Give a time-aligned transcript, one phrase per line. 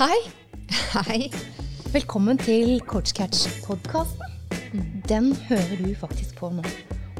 [0.00, 0.16] Hei.
[1.04, 1.26] Hei.
[1.92, 4.30] Velkommen til Coachcatch-podkasten.
[5.04, 6.64] Den hører du faktisk på nå.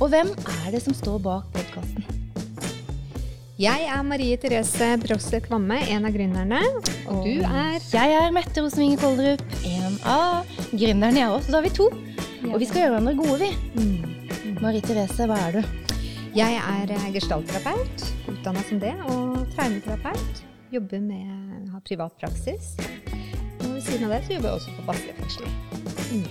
[0.00, 2.06] Og hvem er det som står bak podkasten?
[3.60, 6.62] Jeg er Marie Therese Brosset Kvamme, en av gründerne.
[7.12, 9.44] Og du er Jeg er Mette Rosenvinge Kolderup,
[9.74, 11.52] en av gründerne, jeg også.
[11.52, 11.90] Da er vi to.
[12.48, 14.56] Og vi skal gjøre hverandre gode, vi.
[14.64, 15.92] Marie Therese, hva er du?
[16.32, 20.46] Jeg er gestaltterapeut, utdanna som det, og traumeterapeut.
[20.72, 21.49] Jobber med
[21.80, 22.74] har privat praksis.
[23.60, 25.46] Og ved siden av det så jobber jeg også på Bastøy fengsel.
[26.10, 26.26] Mm.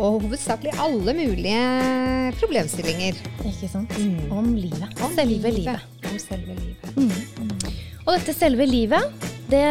[0.00, 1.62] Og hovedsakelig alle mulige
[2.40, 3.18] problemstillinger.
[3.44, 3.98] Ikke sant?
[3.98, 4.32] Mm.
[4.32, 5.02] Om livet.
[5.14, 5.80] selve livet.
[6.10, 6.96] Om selve livet.
[6.96, 7.50] Mm.
[8.06, 9.62] Og dette selve livet, det,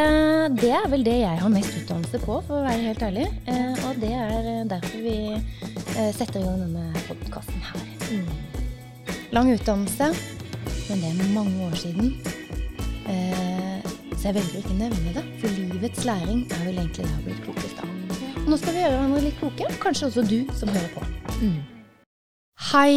[0.61, 3.25] det er vel det jeg har mest utdannelse på, for å være helt ærlig.
[3.49, 7.89] Eh, og det er derfor vi eh, setter i gang denne podkasten her.
[8.11, 8.29] Mm.
[9.35, 10.11] Lang utdannelse,
[10.87, 12.13] men det er mange år siden.
[13.09, 13.90] Eh,
[14.21, 17.15] så jeg velger å ikke nevne det, for livets læring er vel egentlig det jeg
[17.15, 17.93] har blitt klokest av.
[18.41, 21.05] Og nå skal vi gjøre hverandre litt kloke, kanskje også du som hører på.
[21.41, 21.55] Mm.
[22.71, 22.93] Hei,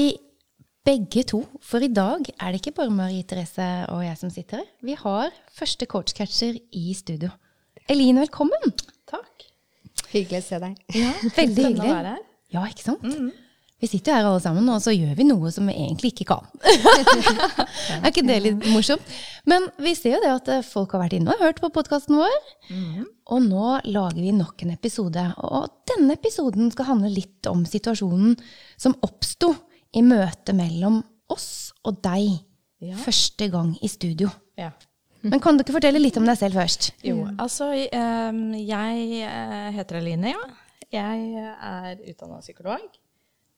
[0.85, 1.41] begge to.
[1.65, 4.69] For i dag er det ikke bare Marie Therese og jeg som sitter her.
[4.85, 7.33] Vi har første coachcatcher i studio.
[7.89, 8.75] Eline, velkommen.
[9.09, 9.49] Takk.
[10.13, 10.77] Hyggelig å se deg.
[10.93, 11.89] Ja, Veldig Spennende hyggelig.
[11.89, 12.23] å være her.
[12.55, 13.09] Ja, ikke sant?
[13.09, 13.33] Mhm.
[13.83, 16.29] Vi sitter jo her alle sammen, og så gjør vi noe som vi egentlig ikke
[16.31, 16.47] kan.
[18.01, 19.03] er ikke det litt morsomt?
[19.51, 22.17] Men vi ser jo det at eh, folk har vært inne og hørt på podkasten
[22.21, 22.37] vår.
[22.71, 23.05] Mhm.
[23.35, 25.27] Og nå lager vi nok en episode.
[25.49, 28.35] Og denne episoden skal handle litt om situasjonen
[28.81, 29.55] som oppsto
[29.97, 32.41] i møtet mellom oss og deg
[32.85, 32.97] Ja.
[33.01, 34.29] første gang i studio.
[34.61, 34.71] Ja.
[35.25, 36.91] Men kan du ikke fortelle litt om deg selv først?
[37.07, 40.43] Jo, altså ehm, jeg eh, heter Eline, ja.
[40.93, 42.83] Jeg er utdanna psykolog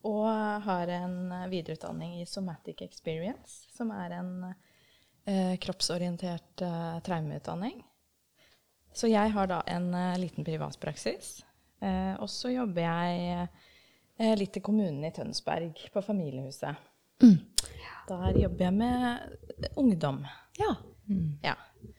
[0.06, 1.16] og har en
[1.50, 7.82] videreutdanning i Somatic Experience, som er en eh, kroppsorientert eh, traumeutdanning.
[8.96, 11.40] Så jeg har da en eh, liten privatpraksis.
[11.84, 13.48] Eh, og så jobber jeg
[14.16, 16.80] eh, litt i kommunen i Tønsberg, på Familiehuset.
[17.22, 17.36] Mm.
[18.08, 20.22] Der jobber jeg med ungdom.
[20.56, 20.72] Ja.
[21.44, 21.54] Ja.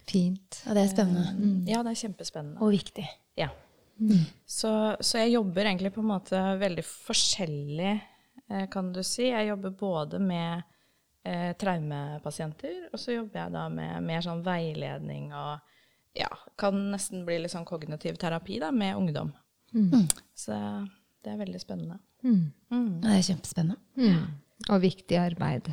[0.07, 0.63] Fint.
[0.65, 1.69] Og det er spennende.
[1.69, 2.61] ja, det er kjempespennende.
[2.63, 3.05] Og viktig.
[3.37, 3.51] Ja.
[4.45, 4.71] Så,
[5.01, 7.93] så jeg jobber egentlig på en måte veldig forskjellig,
[8.49, 9.29] eh, kan du si.
[9.31, 10.61] Jeg jobber både med
[11.25, 15.57] eh, traumepasienter, og så jobber jeg da med mer sånn veiledning og
[16.17, 19.33] ja, kan nesten bli litt sånn kognitiv terapi da, med ungdom.
[19.75, 20.07] Mm.
[20.33, 20.55] Så
[21.23, 21.99] det er veldig spennende.
[22.23, 22.45] Mm.
[22.71, 22.93] Mm.
[23.03, 23.77] Det er kjempespennende.
[23.99, 24.23] Mm.
[24.71, 25.69] Og viktig arbeid.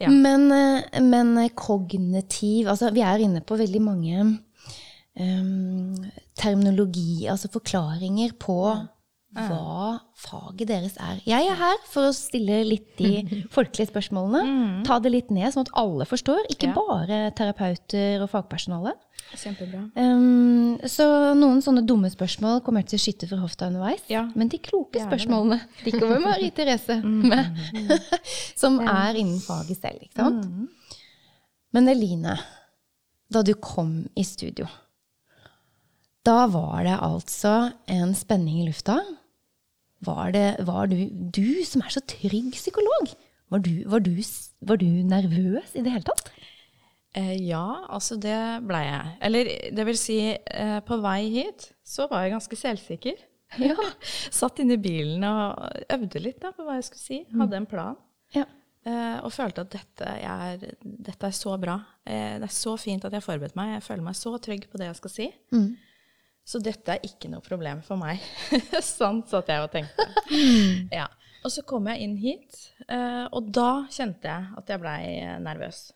[0.00, 0.10] Ja.
[0.10, 4.24] Men, eh, men kognitiv Altså, vi er inne på veldig mange
[5.16, 5.94] em,
[6.38, 8.60] terminologi, altså forklaringer på
[9.36, 11.18] hva faget deres er.
[11.28, 13.20] Jeg er her for å stille litt de
[13.54, 14.82] folkelige spørsmålene.
[14.86, 16.46] Ta det litt ned, sånn at alle forstår.
[16.52, 18.94] Ikke bare terapeuter og fagpersonale.
[19.36, 19.82] Kjempebra.
[19.98, 21.04] Um, så
[21.36, 24.04] noen sånne dumme spørsmål kommer til å skyte fra hofta underveis.
[24.12, 24.24] Ja.
[24.38, 27.60] Men de kloke spørsmålene, de kommer Marie Therese med.
[28.62, 30.96] Som er innen faget selv, ikke sant?
[31.76, 32.38] Men Eline,
[33.28, 34.68] da du kom i studio,
[36.26, 37.54] da var det altså
[37.90, 38.98] en spenning i lufta.
[40.06, 43.14] Var, det, var du, du som er så trygg psykolog,
[43.50, 44.12] var du, var, du,
[44.66, 46.28] var du nervøs i det hele tatt?
[47.16, 48.36] Eh, ja, altså det
[48.68, 49.14] blei jeg.
[49.24, 53.24] Eller det vil si, eh, på vei hit så var jeg ganske selvsikker.
[53.62, 53.76] Ja.
[54.40, 55.62] Satt inne i bilen og
[55.94, 57.22] øvde litt da, på hva jeg skulle si.
[57.32, 57.98] Hadde en plan.
[58.36, 58.48] ja.
[58.86, 61.74] Eh, og følte at dette er, dette er så bra.
[62.06, 63.72] Eh, det er så fint at jeg har forberedt meg.
[63.72, 65.26] Jeg føler meg så trygg på det jeg skal si.
[65.50, 65.72] Mm.
[66.46, 68.22] Så dette er ikke noe problem for meg.
[68.86, 70.06] sånn satt jeg og tenkte.
[70.94, 71.08] Ja.
[71.46, 72.56] Og så kom jeg inn hit,
[72.90, 75.02] eh, og da kjente jeg at jeg blei
[75.42, 75.88] nervøs.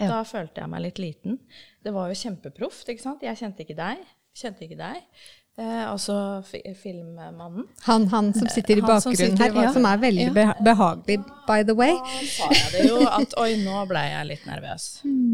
[0.00, 0.08] Ja.
[0.14, 1.36] Da følte jeg meg litt liten.
[1.84, 3.22] Det var jo kjempeproft, ikke sant.
[3.26, 4.00] Jeg kjente ikke deg.
[4.40, 5.02] Kjente ikke deg.
[5.60, 6.14] Eh, altså
[6.46, 7.66] fi filmmannen.
[7.84, 9.72] Han, han som sitter i bakgrunnen sitter i her, ja.
[9.74, 10.32] som er veldig Ja.
[10.38, 11.18] beha- behagelig,
[11.50, 11.98] by the way.
[11.98, 14.86] Da sa jeg det jo at oi, nå ble jeg litt nervøs.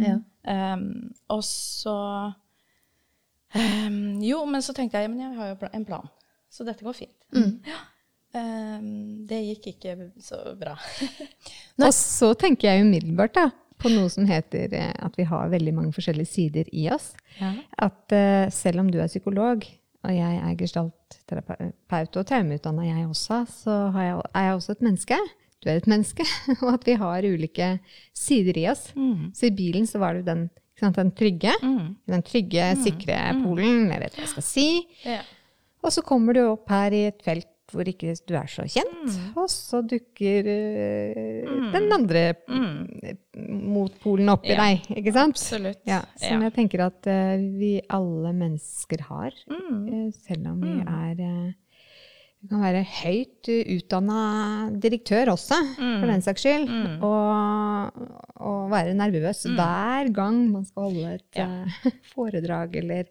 [0.03, 0.17] Ja.
[0.47, 0.89] Um,
[1.31, 1.95] og så
[3.55, 6.09] um, Jo, men så tenkte jeg men jeg har jo en plan,
[6.51, 7.15] så dette går fint.
[7.67, 7.85] Ja.
[8.37, 10.75] Um, det gikk ikke så bra.
[11.87, 13.47] Og så tenker jeg umiddelbart da,
[13.81, 17.13] på noe som heter eh, at vi har veldig mange forskjellige sider i oss.
[17.41, 17.55] Ja.
[17.89, 19.65] At uh, selv om du er psykolog,
[20.07, 24.85] og jeg er gestaltterapeut og traumeutdanna jeg også, så har jeg, er jeg også et
[24.87, 25.19] menneske.
[25.63, 26.27] Du er et menneske.
[26.63, 27.71] Og at vi har ulike
[28.15, 28.91] sider i oss.
[28.95, 29.33] Mm.
[29.35, 30.45] Så i bilen så var det jo den,
[30.81, 31.97] den trygge, Mm.
[32.07, 33.91] den trygge, sikre polen.
[33.91, 34.87] Jeg vet hva jeg skal si.
[35.05, 35.21] Ja.
[35.83, 39.11] Og så kommer du opp her i et felt hvor ikke du er så kjent.
[39.37, 43.17] Og så dukker eh, den andre mm.
[43.75, 44.61] motpolen opp i Ja.
[44.63, 45.35] deg, ikke sant?
[45.35, 45.81] Absolutt.
[45.85, 49.89] Ja, som jeg tenker at uh, vi alle mennesker har, Mm.
[49.89, 51.55] eh, selv om vi er
[52.47, 54.21] eh, kan være høyt utdanna
[54.81, 56.01] direktør også, Mm.
[56.01, 56.69] for den saks skyld.
[57.03, 58.01] Og,
[58.47, 61.41] og være nervøs hver gang man skal holde et Mm.
[61.43, 61.65] Ja.
[61.85, 63.05] eh, foredrag eller,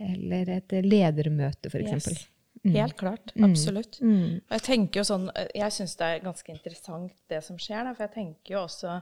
[0.00, 1.92] eller et ledermøte, f.eks.
[2.08, 2.28] Yes.
[2.64, 3.32] Helt klart.
[3.42, 3.96] Absolutt.
[4.00, 4.38] Mm.
[4.46, 7.94] Og jeg tenker jo sånn, jeg syns det er ganske interessant det som skjer, da,
[7.94, 9.00] for jeg tenker jo også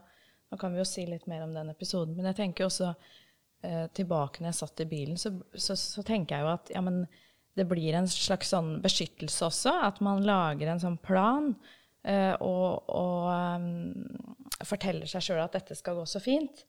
[0.50, 2.88] Nå kan vi jo si litt mer om den episoden, men jeg tenker jo også
[3.62, 6.80] eh, tilbake når jeg satt i bilen, så, så, så tenker jeg jo at ja,
[6.82, 7.04] men
[7.58, 12.90] det blir en slags sånn beskyttelse også, at man lager en sånn plan uh, og,
[12.94, 16.64] og um, forteller seg sjøl at dette skal gå så fint.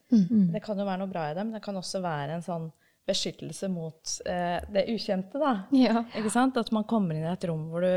[0.54, 2.70] Det kan jo være noe bra i det, men det kan også være en sånn
[3.08, 5.56] beskyttelse mot uh, det ukjente, da.
[5.76, 6.04] Ja.
[6.18, 6.60] Ikke sant?
[6.60, 7.94] At man kommer inn i et rom hvor du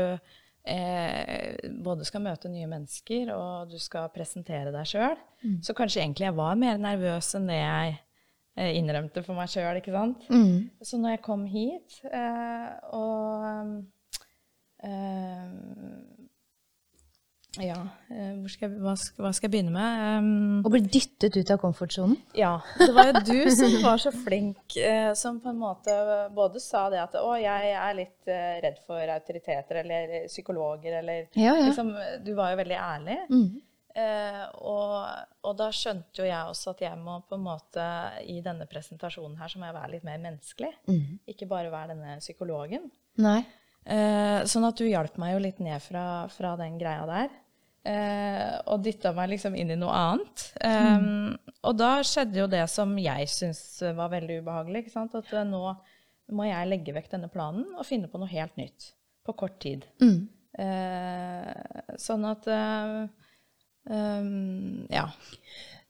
[0.65, 5.17] eh, både skal møte nye mennesker, og du skal presentere deg sjøl.
[5.65, 7.97] Så kanskje egentlig jeg var mer nervøs enn det jeg
[8.55, 10.27] innrømte for meg sjøl, ikke sant.
[10.31, 10.69] Mm.
[10.81, 13.83] Så når jeg kom hit, eh, og
[14.83, 15.49] eh,
[17.63, 17.77] Ja,
[18.11, 19.99] eh, skal jeg, hva, skal, hva skal jeg begynne med?
[20.19, 22.17] Um, Å bli dyttet ut av komfortsonen.
[22.35, 22.57] ja.
[22.81, 25.95] Det var jo du som var så flink, eh, som på en måte
[26.35, 31.29] både sa det at å, jeg er litt eh, redd for autoriteter eller psykologer, eller
[31.31, 31.69] Ja, ja.
[31.69, 31.93] liksom
[32.25, 33.17] Du var jo veldig ærlig.
[33.31, 33.47] Mm.
[33.95, 34.95] Eh, og,
[35.47, 37.85] og da skjønte jo jeg også at jeg må på en måte
[38.27, 40.73] i denne presentasjonen her så må jeg være litt mer menneskelig.
[40.89, 41.13] Mm.
[41.31, 42.89] Ikke bare være denne psykologen.
[43.23, 43.39] Nei.
[43.87, 47.33] Eh, sånn at du hjalp meg jo litt ned fra, fra den greia der.
[47.85, 50.47] Eh, og dytta meg liksom inn i noe annet.
[50.59, 51.09] Eh,
[51.65, 53.61] Og da skjedde jo det som jeg syns
[53.95, 54.83] var veldig ubehagelig.
[54.83, 55.15] Ikke sant?
[55.15, 55.61] At eh, nå
[56.35, 58.91] må jeg legge vekk denne planen og finne på noe helt nytt.
[59.25, 59.85] På kort tid.
[60.01, 60.25] Mm.
[60.65, 62.49] Eh, sånn at
[63.89, 64.33] eh,
[64.93, 65.07] Ja.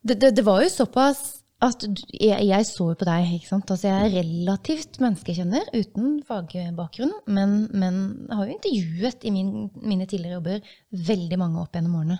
[0.05, 3.71] Det, det, det var jo såpass at jeg, jeg så jo på deg, ikke sant.
[3.71, 7.99] Altså jeg er relativt menneskekjenner uten fagbakgrunn, men, men
[8.29, 10.75] har jo intervjuet i min, mine tidligere jobber
[11.09, 12.19] veldig mange opp gjennom årene.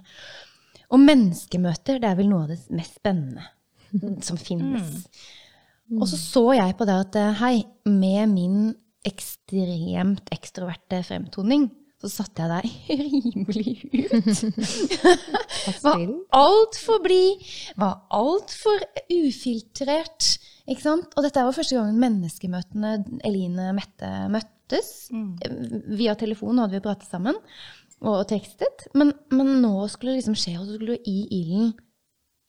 [0.96, 3.46] Og menneskemøter, det er vel noe av det mest spennende
[4.26, 5.04] som finnes.
[5.96, 7.56] Og så så jeg på det at eh, hei,
[7.86, 8.60] med min
[9.06, 11.68] ekstremt ekstroverte fremtoning,
[12.02, 12.66] så satte jeg deg
[13.06, 14.42] rimelig ut.
[15.86, 16.04] Var
[16.36, 17.46] altfor blid,
[17.80, 18.84] var altfor
[19.14, 20.36] ufiltrert.
[20.70, 21.16] Ikke sant?
[21.16, 25.10] Og dette var første gangen menneskemøtene Eline Mette møttes.
[25.96, 27.38] Via telefon hadde vi pratet sammen
[28.06, 28.88] og tekstet.
[28.98, 31.74] Men, men nå skulle det liksom skje, og så skulle du i ilden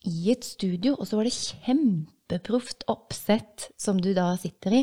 [0.07, 4.83] i et studio, og så var det kjempeproft oppsett som du da sitter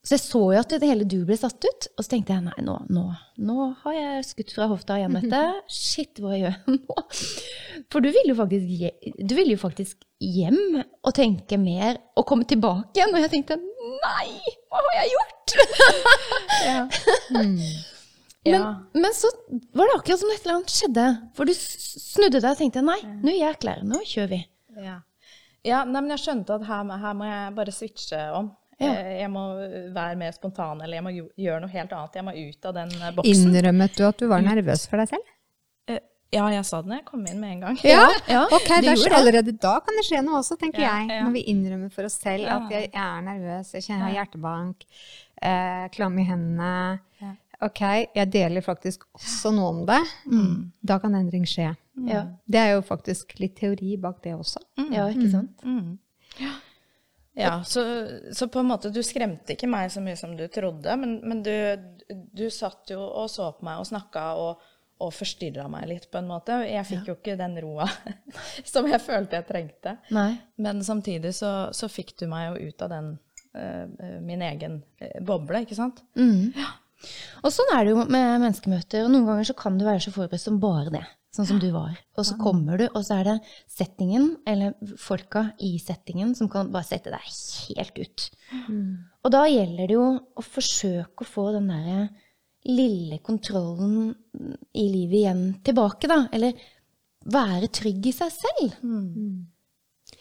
[0.00, 2.44] Så jeg så jo at det hele du ble satt ut, og så tenkte jeg
[2.46, 3.02] nei, nå, nå,
[3.44, 5.40] nå har jeg skutt fra hofta igjen, dette.
[5.80, 6.96] Shit, hva gjør jeg nå?
[7.92, 12.96] For du ville faktisk, du ville jo faktisk hjem og tenke mer og komme tilbake
[12.96, 13.12] igjen.
[13.12, 14.26] Og jeg tenkte nei,
[14.72, 15.56] hva har jeg gjort?
[16.60, 16.80] Ja.
[18.40, 18.62] Men,
[18.96, 19.28] men så
[19.76, 21.02] var det akkurat som et eller annet skjedde.
[21.36, 24.38] For du snudde deg og tenkte nei, nå gir jeg klar, nå kjører vi.
[24.80, 24.94] Ja.
[25.66, 28.48] ja nei, men jeg skjønte at her, her må jeg bare switche om.
[28.80, 28.92] Ja.
[28.94, 29.42] Eh, Jeg må
[29.94, 32.14] være mer spontan, eller jeg må gjøre noe helt annet.
[32.16, 33.50] Jeg må ut av den eh, boksen.
[33.52, 35.26] Innrømmet du at du var nervøs for deg selv?
[35.88, 35.98] Eh,
[36.32, 37.78] Ja, jeg sa det når jeg kom inn med en gang.
[37.84, 41.08] Ja, ja, Ok, der, allerede da kan det skje noe også, tenker Ja, jeg.
[41.10, 41.24] ja.
[41.26, 44.24] Når vi innrømmer for oss selv at jeg, jeg er nervøs, jeg kjenner jeg har
[44.24, 44.84] hjertebank,
[45.42, 46.98] eh, klam i hendene.
[47.60, 47.80] Ok,
[48.16, 49.98] jeg deler faktisk også noe om det.
[50.88, 51.74] Da kan endring skje.
[52.08, 54.62] Ja, Det er jo faktisk litt teori bak det også.
[54.94, 55.60] ja, ikke sant?
[55.66, 55.98] Mm.
[57.40, 57.82] Ja, så,
[58.36, 61.40] så på en måte, du skremte ikke meg så mye som du trodde, men, men
[61.46, 61.54] du,
[62.08, 64.66] du satt jo og så på meg og snakka og,
[65.00, 66.60] og forstyrra meg litt, på en måte.
[66.68, 67.88] Jeg fikk jo ikke den roa
[68.72, 69.96] som jeg følte jeg trengte.
[70.14, 70.34] Nei.
[70.60, 73.14] Men samtidig så, så fikk du meg jo ut av den
[73.56, 76.04] uh, min egen eh, boble, ikke sant?
[76.18, 76.52] Mm.
[77.40, 79.06] Og sånn er det jo med menneskemøter.
[79.06, 81.06] og Noen ganger så kan du være så forberedt som bare det.
[81.30, 81.94] Sånn som du var.
[82.18, 83.36] Og så kommer du, og så er det
[83.70, 87.28] settingen, eller folka i settingen, som kan bare sette deg
[87.68, 88.24] helt ut.
[89.22, 92.08] Og da gjelder det jo å forsøke å få den derre
[92.66, 94.10] lille kontrollen
[94.74, 96.24] i livet igjen tilbake, da.
[96.34, 96.58] Eller
[97.30, 98.74] være trygg i seg selv.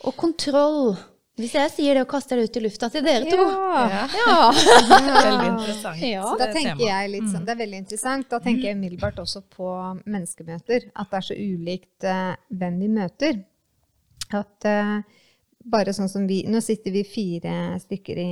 [0.06, 0.94] Og kontroll.
[1.40, 4.02] Hvis jeg sier det og kaster det ut i lufta til dere to Ja.
[4.12, 4.34] Ja.
[5.30, 6.04] Veldig interessant.
[6.04, 6.26] Ja.
[6.40, 8.28] Da tenker jeg litt sånn, Det er veldig interessant.
[8.32, 9.70] Da tenker jeg umiddelbart også på
[10.04, 10.90] menneskemøter.
[11.00, 13.42] At det er så ulikt uh, hvem vi møter.
[14.36, 15.00] At uh,
[15.70, 18.32] bare sånn som vi Nå sitter vi fire stykker i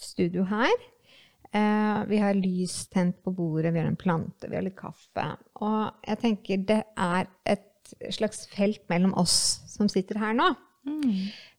[0.00, 0.74] studio her.
[1.54, 5.30] Uh, vi har lys tent på bordet, vi har en plante, vi har litt kaffe.
[5.62, 10.50] Og jeg tenker det er et slags felt mellom oss som sitter her nå.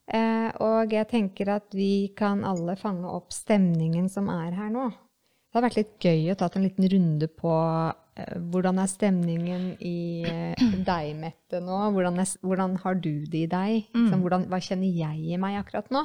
[0.08, 4.88] Eh, og jeg tenker at vi kan alle fange opp stemningen som er her nå.
[4.88, 9.68] Det hadde vært litt gøy å tatt en liten runde på eh, hvordan er stemningen
[9.84, 11.80] i eh, deg, Mette, nå?
[11.96, 13.92] Hvordan, er, hvordan har du det i deg?
[13.96, 16.04] Sånn, hvordan, hva kjenner jeg i meg akkurat nå?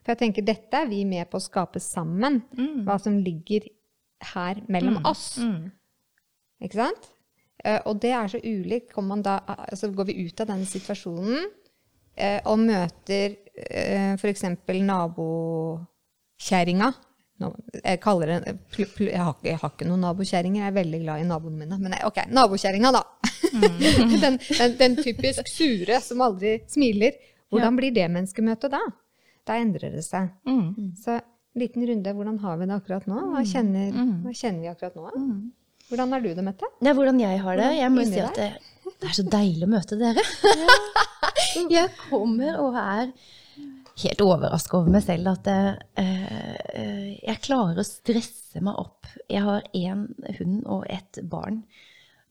[0.00, 2.42] For jeg tenker dette er vi med på å skape sammen.
[2.86, 3.68] Hva som ligger
[4.32, 5.36] her mellom oss.
[6.62, 7.12] Ikke sant?
[7.62, 8.94] Eh, og det er så ulikt.
[8.96, 9.38] Så da,
[9.68, 11.46] altså går vi ut av den situasjonen
[12.16, 13.36] eh, og møter
[13.70, 14.44] eh, f.eks.
[15.56, 16.92] nabokjerringa.
[17.84, 21.20] Jeg kaller det jeg, har ikke, jeg har ikke noen nabokjerringer, jeg er veldig glad
[21.20, 21.76] i naboene mine.
[21.82, 23.02] Men jeg- ok, nabokjerringa, da.
[24.22, 27.12] den, den, den typisk sure som aldri smiler.
[27.52, 28.80] Hvordan blir det menneskemøtet da?
[29.46, 30.32] Da endrer det seg.
[30.98, 31.20] Så
[31.56, 33.20] liten runde, hvordan har vi det akkurat nå?
[33.34, 33.92] Hva kjenner,
[34.24, 35.04] hva kjenner vi akkurat nå?
[35.88, 36.66] Hvordan har du det, Mette?
[36.82, 37.68] Det er hvordan jeg har det.
[37.78, 38.48] Jeg må si at det,
[39.00, 40.22] det er så deilig å møte dere.
[41.72, 43.10] jeg kommer og er
[44.02, 49.08] helt overraska over meg selv at eh, eh, jeg klarer å stresse meg opp.
[49.32, 50.06] Jeg har én
[50.38, 51.62] hund og ett barn.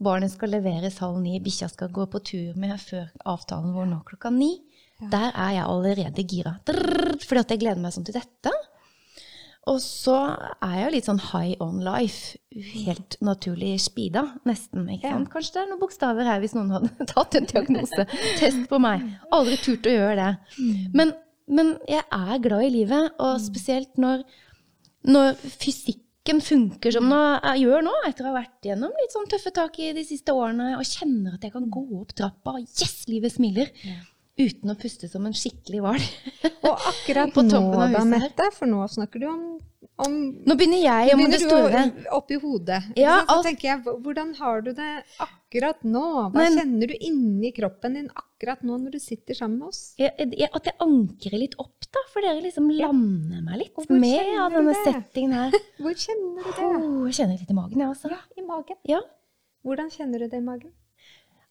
[0.05, 4.01] Barnet skal leveres halv ni, bikkja skal gå på tur med før avtalen vår nå
[4.10, 4.51] klokka ni.
[5.00, 6.55] Der er jeg allerede gira.
[6.65, 8.51] Fordi at jeg gleder meg sånn til dette.
[9.65, 10.13] Og så
[10.62, 12.38] er jeg jo litt sånn high on life.
[12.53, 14.86] Helt naturlig speeda, nesten.
[14.93, 15.31] ikke sant?
[15.34, 18.05] Kanskje det er noen bokstaver her hvis noen hadde tatt en diagnose.
[18.38, 19.07] Test på meg.
[19.34, 20.57] Aldri turt å gjøre det.
[20.93, 21.15] Men,
[21.50, 24.22] men jeg er glad i livet, og spesielt når,
[25.10, 29.53] når fysikken funker som jeg gjør nå, etter å ha vært gjennom litt sånn tøffe
[29.53, 33.00] tak i de siste årene, og kjenner at jeg kan gå opp trappa, og yes,
[33.10, 33.74] livet smiler.
[34.38, 36.01] Uten å puste som en skikkelig hval.
[36.68, 38.01] Og akkurat På nå toppen av da.
[38.10, 39.44] Mette, for nå snakker du om,
[40.04, 41.84] om Nå begynner jeg om begynner det du å- store.
[42.18, 42.82] oppi hodet.
[43.00, 44.89] Ja, så, Så tenker jeg, hvordan har du det
[45.24, 46.04] akkurat nå?
[46.34, 49.96] Hva Men- kjenner du inni kroppen din akkurat nå når du sitter sammen med oss?
[49.98, 54.36] jeg, jeg, at jeg ankrer litt opp, da, for dere liksom lander meg litt med
[54.44, 54.84] av denne det?
[54.84, 55.51] settingen her.
[55.80, 56.72] Hvor kjenner du det?
[56.75, 58.12] Oh, jeg kjenner litt i magen, jeg, også.
[58.12, 58.75] Ja, i magen.
[58.84, 59.00] Ja.
[59.63, 60.74] Hvordan kjenner du det i magen?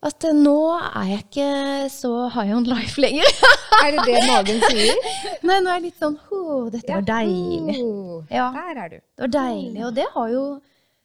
[0.04, 1.48] At eh, nå er jeg ikke
[1.92, 3.28] så high on life lenger.
[3.84, 5.00] Er det det magen sier?
[5.44, 7.74] Nei, nå er jeg litt sånn oh, dette var deilig.
[8.32, 8.46] Ja.
[8.54, 8.96] Der er du.
[9.00, 9.80] Det var deilig.
[9.84, 10.44] Og det har jo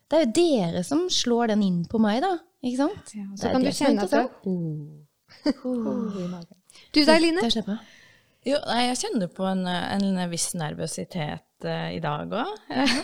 [0.10, 2.36] Det er jo dere som slår den inn på meg, da.
[2.66, 3.14] Ikke sant?
[3.16, 4.14] Ja, så kan du kjenne at
[4.50, 5.00] oh.
[6.94, 7.44] Du da, Line?
[8.48, 12.54] Jo, nei, jeg kjenner på en, en viss nervøsitet uh, i dag òg.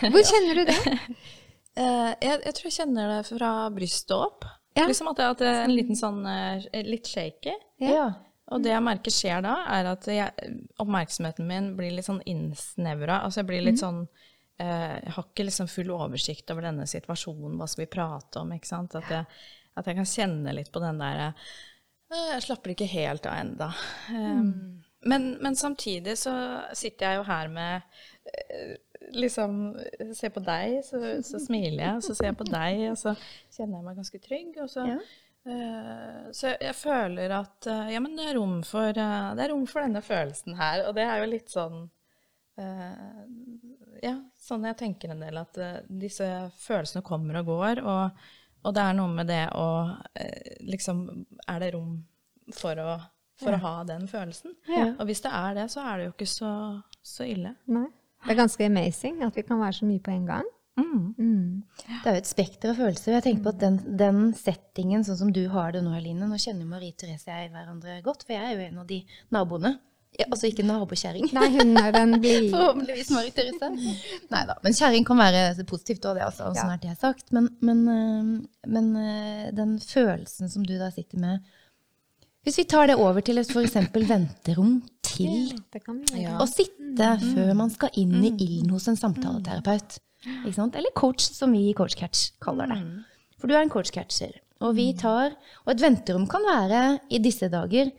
[0.01, 0.77] Hvor kjenner du det?
[1.77, 4.47] Uh, jeg, jeg tror jeg kjenner det fra brystet opp.
[4.75, 4.87] Ja.
[4.89, 7.53] Liksom at det, har er en liten sånn eh, Litt shaky.
[7.79, 8.09] Ja.
[8.53, 10.49] Og det jeg merker skjer da, er at jeg,
[10.83, 13.23] oppmerksomheten min blir litt sånn innsnevra.
[13.25, 14.03] Altså jeg blir litt sånn
[14.61, 18.51] eh, Jeg har ikke liksom full oversikt over denne situasjonen, hva skal vi prate om?
[18.53, 18.97] ikke sant?
[18.99, 19.39] At jeg,
[19.79, 21.47] at jeg kan kjenne litt på den der eh,
[22.35, 23.71] Jeg slapper ikke helt av enda.
[24.11, 24.51] Mm.
[25.09, 26.35] men, men samtidig så
[26.77, 27.81] sitter jeg jo her med
[28.29, 28.75] eh,
[29.13, 29.75] liksom
[30.15, 32.03] Ser på deg, så, så smiler jeg.
[32.05, 33.13] Så ser jeg på deg, og så
[33.53, 34.57] kjenner jeg meg ganske trygg.
[34.63, 34.97] Og så, Ja.
[35.49, 39.45] uh, så jeg, jeg føler at uh, ja, men det er, rom for, uh, det
[39.45, 40.85] er rom for denne følelsen her.
[40.87, 41.85] Og det er jo litt sånn
[42.55, 45.57] Ja, sånn jeg tenker en del, at
[45.91, 46.23] disse
[46.61, 47.81] følelsene kommer og går.
[47.83, 48.21] Og,
[48.63, 49.65] og det er noe med det å
[50.63, 51.01] liksom
[51.51, 51.97] Er det rom
[52.55, 52.93] for å,
[53.41, 54.55] for å ha den følelsen?
[54.71, 54.93] Ja.
[54.93, 56.53] Og hvis det er det, så er det jo ikke så,
[57.03, 57.57] så ille.
[57.67, 57.89] Nei.
[58.25, 60.51] Det er ganske amazing at vi kan være så mye på en gang.
[60.75, 61.63] Mm.
[61.77, 63.15] Det er jo et spekter av følelser.
[63.15, 66.39] Jeg tenker på at den, den settingen, sånn som du har det nå, Eline Nå
[66.41, 69.01] kjenner Marie Therese og jeg hverandre godt, for jeg er jo en av de
[69.35, 69.75] naboene.
[70.15, 71.27] Ja, altså ikke nabokjerring.
[71.35, 72.51] Nei, hun er den blide.
[72.55, 73.71] Forhåpentligvis Marie Therese.
[74.31, 74.55] Nei da.
[74.63, 76.27] Men kjerring kan være positivt òg, det.
[76.27, 77.27] Altså, sånn sånn er det sagt.
[77.35, 78.31] Men, men, øh,
[78.71, 81.55] men øh, den følelsen som du da sitter med
[82.45, 83.75] Hvis vi tar det over til et f.eks.
[84.13, 86.35] venterom til Det kan vi gjøre.
[86.35, 86.37] Ja.
[86.43, 89.97] å sitte før man skal inn i ilden hos en samtaleterapeut.
[90.43, 90.77] Ikke sant?
[90.77, 92.79] Eller coach, som vi i CoachCatch kaller det.
[93.41, 94.37] For du er en coachcatcher.
[94.63, 95.33] Og vi tar
[95.65, 97.89] Og et venterom kan være i disse dager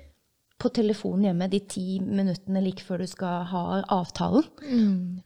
[0.57, 4.47] på telefonen hjemme de ti minuttene like før du skal ha avtalen.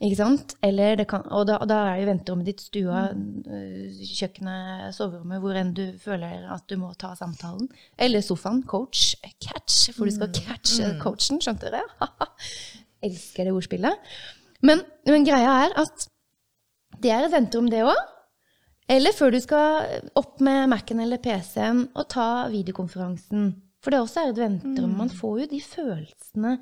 [0.02, 0.56] Ikke sant?
[0.66, 3.46] Eller det kan, og, da, da er jo venterommet ditt stua, mm.
[4.10, 7.70] kjøkkenet, soverommet, hvor enn du føler at du må ta samtalen.
[7.94, 8.64] Eller sofaen.
[8.66, 9.14] Coach.
[9.38, 9.92] Catch.
[9.94, 12.10] For du skal catche coachen, skjønte dere?
[13.06, 14.12] Elsker det ordspillet.
[14.66, 16.10] Men, men greia er at
[17.00, 17.96] det er et venterom, det òg.
[18.90, 23.52] Eller før du skal opp med Mac-en eller PC-en og ta videokonferansen.
[23.80, 24.96] For det også er et venterom.
[24.98, 26.56] Man får jo de følelsene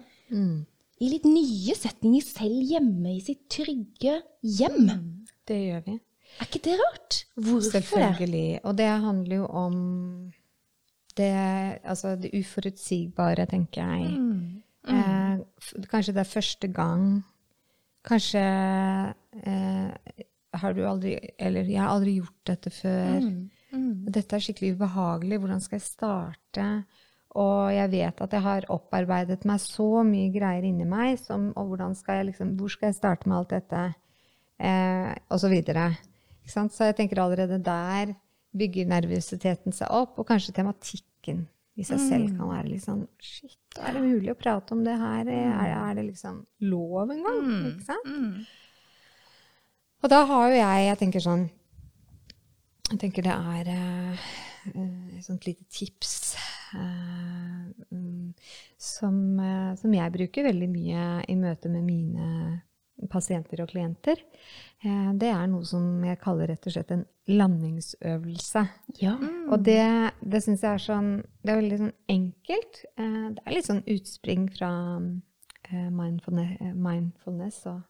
[0.98, 4.90] i litt nye setninger selv hjemme i sitt trygge hjem.
[5.48, 5.96] Det gjør vi.
[6.38, 7.22] Er ikke det rart?
[7.38, 7.72] Hvorfor det?
[7.72, 8.60] Selvfølgelig.
[8.64, 9.76] Og det handler jo om
[11.18, 11.32] det,
[11.82, 14.10] altså det uforutsigbare, tenker jeg.
[14.18, 14.62] Mm.
[14.88, 17.06] Eh, kanskje det er første gang.
[18.06, 18.42] Kanskje
[19.42, 20.22] eh,
[20.54, 23.26] har du aldri Eller jeg har aldri gjort dette før.
[23.72, 24.06] Mm.
[24.14, 25.40] Dette er skikkelig ubehagelig.
[25.42, 26.68] Hvordan skal jeg starte?
[27.38, 31.73] Og jeg vet at jeg har opparbeidet meg så mye greier inni meg, som, og
[31.73, 33.83] hvordan skal jeg liksom, hvor skal jeg starte med alt dette?
[34.59, 35.92] Eh, og så videre.
[36.49, 38.16] Så jeg tenker allerede der
[38.59, 41.45] bygger nervøsiteten seg opp, og kanskje tematikken
[41.78, 44.97] i seg selv kan være litt sånn Shit, er det mulig å prate om det
[44.99, 45.28] her?
[45.30, 47.45] Er, er det liksom lov en gang?
[47.68, 48.49] Ikke sant?
[50.02, 51.45] Og da har jo jeg Jeg tenker sånn
[52.90, 54.26] Jeg tenker det er eh,
[54.75, 56.57] et sånt lite tips mm,
[58.78, 62.28] som, eh, som jeg bruker veldig mye i møte med mine
[63.10, 64.20] pasienter og klienter.
[64.82, 68.64] Eh, det er noe som jeg kaller rett og slett en landingsøvelse.
[69.02, 69.14] Ja.
[69.50, 69.82] Og det,
[70.22, 71.10] det syns jeg er sånn
[71.42, 72.82] Det er veldig sånn enkelt.
[72.98, 74.72] Eh, det er litt sånn utspring fra
[75.68, 77.82] eh, mindfulness, eh, mindfulness og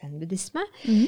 [0.00, 0.62] zen-buddhisme.
[0.88, 1.06] Mm.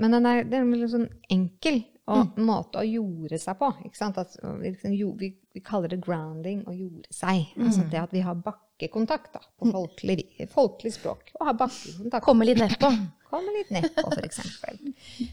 [0.00, 3.68] men den er, det er veldig sånn enkel og måte å jorde seg på.
[4.08, 7.50] At, vi, liksom, jo, vi, vi kaller det grounding å jorde seg.
[7.60, 11.32] Altså det at vi har bakkekontakt da, på folkelig, folkelig språk.
[11.38, 12.24] Og har bakkekontakt.
[12.24, 12.90] Komme litt nedpå.
[13.28, 14.78] Komme litt nedpå, eksempel.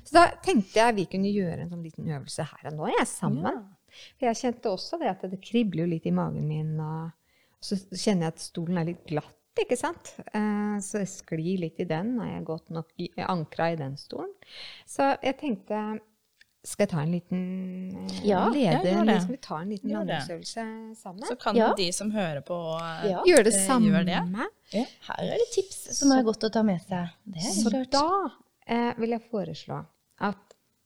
[0.03, 3.07] Så da tenkte jeg vi kunne gjøre en sånn liten øvelse her og nå, jeg,
[3.07, 3.61] sammen.
[4.17, 7.13] For jeg kjente også det at det kribler jo litt i magen min, og
[7.63, 9.31] så kjenner jeg at stolen er litt glatt,
[9.63, 10.11] ikke sant?
[10.35, 12.91] Eh, Så jeg sklir litt i den, er jeg godt nok
[13.31, 14.33] ankra i den stolen.
[14.83, 15.79] Så jeg tenkte
[16.65, 17.41] skal jeg ta en liten
[18.09, 19.15] eh, Ja, lede, ja, gjør det.
[19.23, 20.65] Skal vi ta en liten landingsøvelse
[20.99, 21.27] sammen?
[21.29, 21.73] Så kan Ja.
[21.77, 23.21] de som hører på eh, Ja.
[23.25, 23.91] gjøre det eh, samme.
[23.91, 24.85] gjør det.
[25.07, 27.13] Her er det tips som er godt å ta med seg.
[27.25, 27.91] Det er Så klart.
[27.91, 28.31] da
[28.67, 29.85] eh, vil jeg foreslå
[30.19, 30.37] at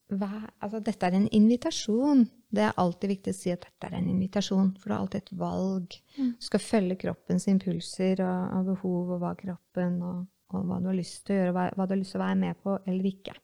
[0.10, 2.28] hva, altså dette er en invitasjon.
[2.52, 5.22] Det er alltid viktig å si at dette er en invitasjon, for du har alltid
[5.22, 5.94] et valg.
[6.18, 6.32] Mm.
[6.40, 10.90] Du skal følge kroppens impulser og, og behov og hva kroppen og, og hva du
[10.90, 12.78] har lyst til å gjøre, hva, hva du har lyst til å være med på
[12.90, 13.36] eller ikke.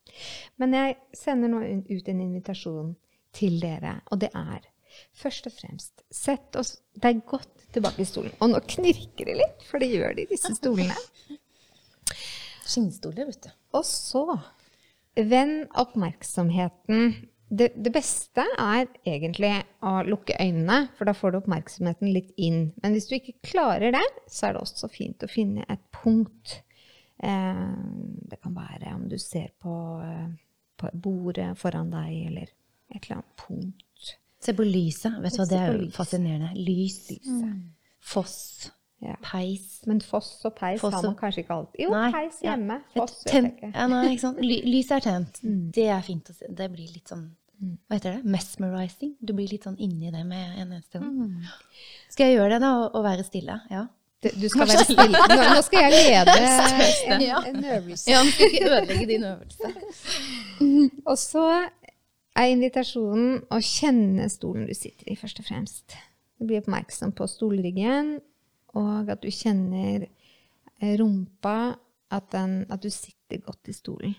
[0.62, 2.96] Men jeg sender nå ut en invitasjon
[3.36, 4.66] til dere, og det er
[5.20, 8.32] først og fremst Sett oss deg godt tilbake i stolen.
[8.40, 10.96] Og nå knirker det litt, for det gjør det i disse stolene.
[12.70, 13.50] Skinnstoler, vet du.
[13.76, 14.24] Og så
[15.16, 17.12] vend oppmerksomheten
[17.50, 19.52] det, det beste er egentlig
[19.86, 22.72] å lukke øynene, for da får du oppmerksomheten litt inn.
[22.82, 26.62] Men hvis du ikke klarer det, så er det også fint å finne et punkt.
[27.24, 27.66] Eh,
[28.30, 30.30] det kan være om du ser på, eh,
[30.78, 32.50] på bordet foran deg, eller
[32.92, 34.16] et eller annet punkt.
[34.44, 35.16] Se på lyset.
[35.24, 36.52] Vet du hva, det er jo fascinerende.
[36.60, 37.00] Lys.
[38.06, 38.72] Foss.
[39.04, 39.16] Ja.
[39.22, 39.82] Peis.
[39.86, 41.80] Men foss og peis Foss har man kanskje ikke alltid.
[41.84, 42.78] Jo, Nei, peis hjemme.
[42.94, 43.02] Ja.
[43.02, 43.72] Foss vet jeg ikke.
[43.74, 44.32] Ja, nei, ikke?
[44.42, 45.42] Ly lys er tent.
[45.76, 46.50] Det er fint å se.
[46.50, 47.26] Det blir litt sånn
[47.56, 48.32] Hva heter det?
[48.36, 49.16] Mesmerizing.
[49.24, 51.36] Du blir litt sånn inni det med en eneste gang.
[52.12, 52.72] Skal jeg gjøre det, da?
[52.84, 53.60] Og, og være stille?
[53.72, 53.86] Ja.
[54.24, 55.20] Du, skal være stille.
[55.30, 56.36] Nå, nå skal jeg lede
[57.50, 58.10] en, øvelse.
[58.12, 59.74] Ja, men skal ikke ødelegge din øvelse.
[61.12, 61.46] Og så
[62.36, 65.98] er invitasjonen å kjenne stolen du sitter i, først og fremst.
[66.40, 68.16] Du blir oppmerksom på stolryggen,
[68.76, 71.76] og at du kjenner eh, rumpa,
[72.12, 74.16] at, den, at du sitter godt i stolen.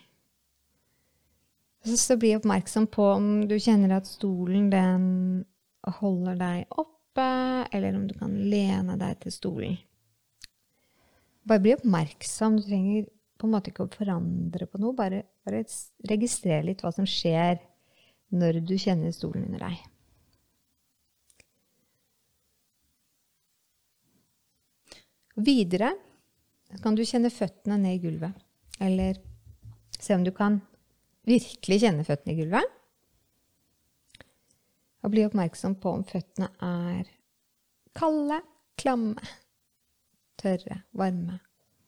[1.83, 5.45] Og så- så bli oppmerksom på om du kjenner at stolen den
[6.01, 9.77] holder deg oppe, eller om du kan lene deg til stolen.
[11.47, 12.59] Bare bli oppmerksom.
[12.59, 13.07] Du trenger
[13.39, 14.97] på en måte ikke å forandre på noe.
[14.99, 15.63] Bare, bare
[16.11, 17.61] registrer litt hva som skjer
[18.35, 19.85] når du kjenner stolen under deg.
[25.37, 25.93] Videre
[26.83, 28.33] kan du kjenne føttene ned i gulvet.
[28.83, 29.21] Eller
[29.97, 30.59] se om du kan
[31.29, 32.76] virkelig kjenne føttene i gulvet.
[35.07, 37.07] Og bli oppmerksom på om føttene er
[37.95, 38.41] kalde,
[38.75, 39.23] klamme,
[40.41, 41.39] tørre, varme.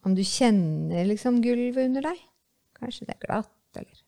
[0.07, 2.21] Om du kjenner liksom gulvet under deg.
[2.79, 4.05] Kanskje det er glatt, eller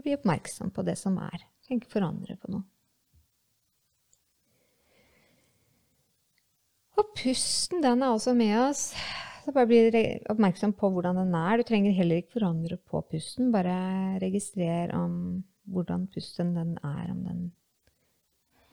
[0.00, 1.42] Og Bli oppmerksom på det som er.
[1.68, 2.64] Ikke forandre på noe.
[6.96, 8.86] Og pusten, den er også med oss.
[9.40, 11.60] Så bare bli oppmerksom på hvordan den er.
[11.60, 13.48] Du trenger heller ikke forandre på pusten.
[13.54, 15.14] Bare registrer om
[15.70, 17.06] hvordan pusten den er.
[17.14, 17.40] Om den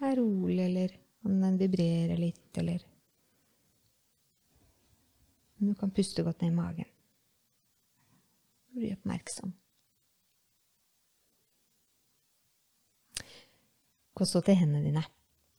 [0.04, 2.84] er rolig, eller om den vibrerer litt, eller
[5.58, 6.90] du kan puste godt ned i magen.
[8.78, 9.54] Bli oppmerksom.
[14.14, 15.04] Gå så til hendene dine.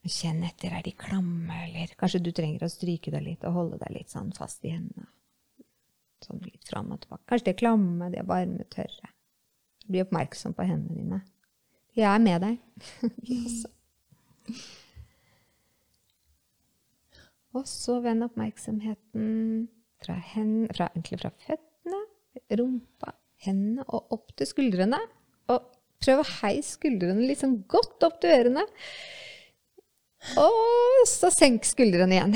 [0.06, 0.72] Kjenn etter.
[0.72, 4.14] Er de klamme, eller kanskje du trenger å stryke deg litt og holde deg litt
[4.14, 5.08] sånn fast i hendene.
[6.24, 7.24] Sånn litt fram og tilbake.
[7.30, 9.12] Kanskje de er klamme, de er varme, tørre.
[9.88, 11.20] Bli oppmerksom på hendene dine.
[11.96, 12.60] De er med deg.
[13.26, 13.72] de også.
[17.56, 19.68] Og så vend oppmerksomheten
[20.02, 22.02] fra, hen, fra, egentlig fra føttene,
[22.60, 25.00] rumpa, hendene og opp til skuldrene.
[25.50, 25.64] Og
[26.02, 28.66] prøv å heise skuldrene litt sånn godt opp til ørene.
[30.40, 32.34] Og så senk skuldrene igjen.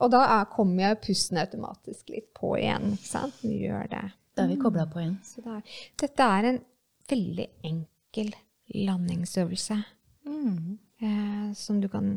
[0.00, 2.94] Og da er, kommer jeg pusten automatisk litt på igjen.
[2.96, 3.36] ikke sant?
[3.44, 4.04] Du gjør det.
[4.36, 5.16] Da er vi kobla på igjen.
[5.26, 6.60] Så det er, dette er en
[7.10, 8.30] veldig enkel
[8.74, 9.76] landingsøvelse
[11.02, 12.10] eh, som du kan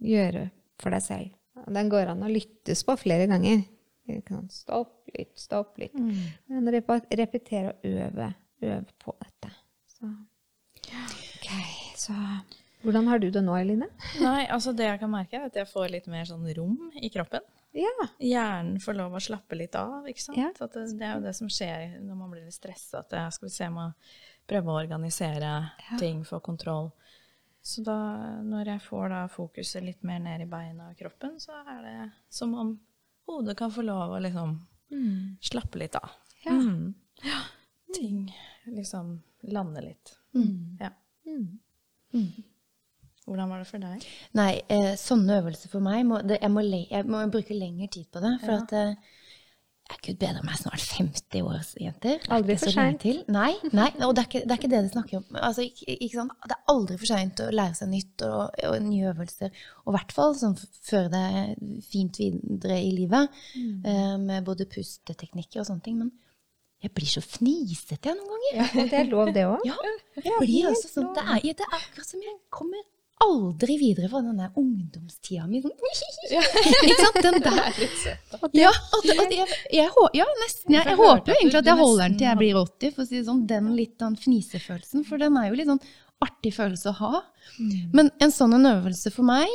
[0.00, 0.48] gjøre
[0.80, 1.34] for deg selv.
[1.74, 3.64] Den går an å lyttes på flere ganger.
[4.08, 5.94] Du kan Stopp litt, stopp litt.
[6.48, 8.28] Men repa- repetere og øve,
[8.64, 9.50] øve på dette.
[9.92, 10.08] Så.
[10.88, 11.50] Ok,
[11.98, 12.14] så
[12.82, 13.88] hvordan har du det nå, Eline?
[14.22, 17.10] Nei, altså det jeg kan merke, er at jeg får litt mer sånn rom i
[17.12, 17.44] kroppen.
[17.76, 18.06] Ja.
[18.22, 20.38] Hjernen får lov å slappe litt av, ikke sant.
[20.38, 20.50] Ja.
[20.58, 23.02] Det, det er jo det som skjer når man blir litt stressa.
[23.02, 23.90] At jeg skal vi se, må
[24.48, 25.52] prøve å organisere
[26.00, 26.90] ting, få kontroll.
[27.68, 27.98] Så da,
[28.46, 31.96] når jeg får da fokuset litt mer ned i beina og kroppen, så er det
[32.32, 32.72] som om
[33.28, 34.56] hodet kan få lov å liksom
[35.44, 36.14] slappe litt av.
[36.46, 36.54] Ja.
[36.56, 36.94] Mm.
[37.26, 37.42] ja.
[37.94, 38.28] Ting
[38.64, 39.18] liksom
[39.52, 40.14] lander litt.
[40.80, 40.94] Ja.
[43.28, 44.08] Hvordan var det for deg?
[44.38, 47.88] Nei, eh, sånne øvelser for meg må, det, jeg, må le, jeg må bruke lengre
[47.92, 48.34] tid på det.
[48.42, 48.62] For Ja.
[48.64, 49.14] at eh,
[49.88, 52.18] jeg Gud bedre meg snart 50 år, jenter.
[52.26, 53.04] Er Aldri for seint.
[53.32, 55.38] Nei, nei, og det er, ikke, det er ikke det de snakker om.
[55.40, 58.76] Altså, ikke, ikke sånn, Det er aldri for seint å lære seg nytt og, og
[58.84, 59.62] nye øvelser.
[59.86, 60.58] Og i hvert fall sånn
[60.90, 65.96] føre det fint videre i livet, eh, med både pusteteknikker og sånne ting.
[66.04, 66.12] Men
[66.84, 68.60] jeg blir så fnisete jeg noen ganger.
[68.60, 68.84] ja.
[68.92, 69.64] Det er lov, det òg.
[69.72, 69.78] Ja,
[70.20, 72.84] jeg blir altså sånn, det er, det er akkurat som jeg kommer
[73.24, 75.60] aldri videre fra den der ungdomstida mi.
[75.62, 75.74] Sånn,
[76.86, 77.20] ikke sant?
[77.24, 77.78] Den der.
[78.58, 80.74] Ja, og og jeg, jeg, ja, nesten.
[80.74, 83.04] Jeg, jeg Jeg håper jo egentlig at jeg holder den til jeg blir 80, for
[83.04, 83.46] å si det sånn.
[83.50, 85.82] Den litt den fnisefølelsen, for den er jo litt sånn
[86.24, 87.22] artig følelse å ha.
[87.94, 89.50] Men en sånn en øvelse for meg,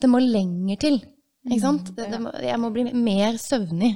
[0.00, 0.98] det må lenger til.
[1.44, 1.90] Ikke sant?
[1.92, 3.90] Det, det må, jeg må bli mer søvnig.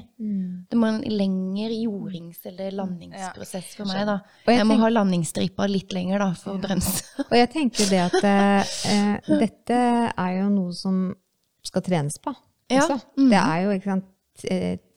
[0.68, 4.18] Det må en lengre jordings- eller landingsprosess for meg, da.
[4.52, 7.06] Jeg må ha landingsstripa litt lenger, da, for å bremse.
[7.30, 9.80] Og jeg tenker det at eh, dette
[10.12, 11.00] er jo noe som
[11.64, 12.34] skal trenes på.
[12.68, 13.30] Ja, mm.
[13.32, 14.17] Det er jo ikke sant, eh,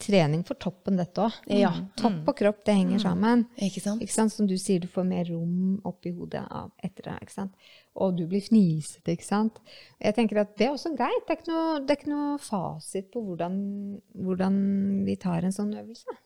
[0.01, 1.38] trening for toppen, dette òg.
[1.49, 1.71] Ja.
[1.99, 3.45] Topp og kropp, det henger sammen.
[3.58, 4.01] Ikke sant?
[4.06, 4.34] Ikke sant?
[4.36, 7.17] Som du sier, du får mer rom oppi hodet av etter det.
[7.25, 7.69] ikke sant?
[8.01, 9.58] Og du blir fnisete, ikke sant.
[9.99, 11.23] Jeg tenker at det er også greit.
[11.27, 13.56] Det er ikke noe, det er ikke noe fasit på hvordan,
[14.27, 14.60] hvordan
[15.08, 16.17] vi tar en sånn øvelse.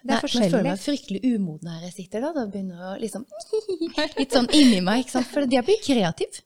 [0.00, 2.22] Det Nei, er men jeg føler meg fryktelig umoden her jeg sitter.
[2.24, 2.30] da.
[2.38, 3.26] Da begynner jeg å liksom
[4.20, 5.02] Litt sånn inni meg.
[5.04, 5.28] ikke sant?
[5.28, 6.38] For jeg blir kreativ.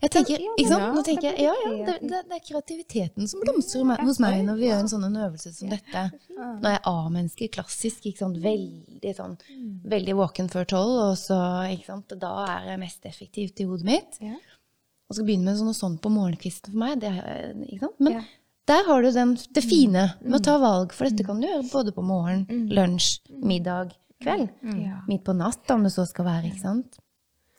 [0.00, 0.94] Jeg tenker, ikke sant?
[0.96, 4.56] Nå tenker jeg, ja, ja, det, det, det er kreativiteten som blomstrer hos meg når
[4.56, 6.04] vi gjør en sånn øvelse som dette.
[6.38, 8.38] Når jeg er A-menneske, klassisk, ikke sant?
[8.40, 9.34] veldig sånn,
[9.92, 11.36] veldig våken før tolv, og så,
[11.74, 12.14] ikke sant?
[12.22, 14.20] da er jeg mest effektivt i hodet mitt.
[15.10, 17.12] Og skal begynne med sånn og sånn på morgenkvisten for meg, det,
[17.68, 18.00] ikke sant?
[18.06, 18.20] Men
[18.70, 21.68] der har du den, det fine med å ta valg, for dette kan du gjøre
[21.72, 24.48] både på morgen, lunsj, middag, kveld.
[25.10, 27.00] Midt på natt, om det så skal være, ikke sant?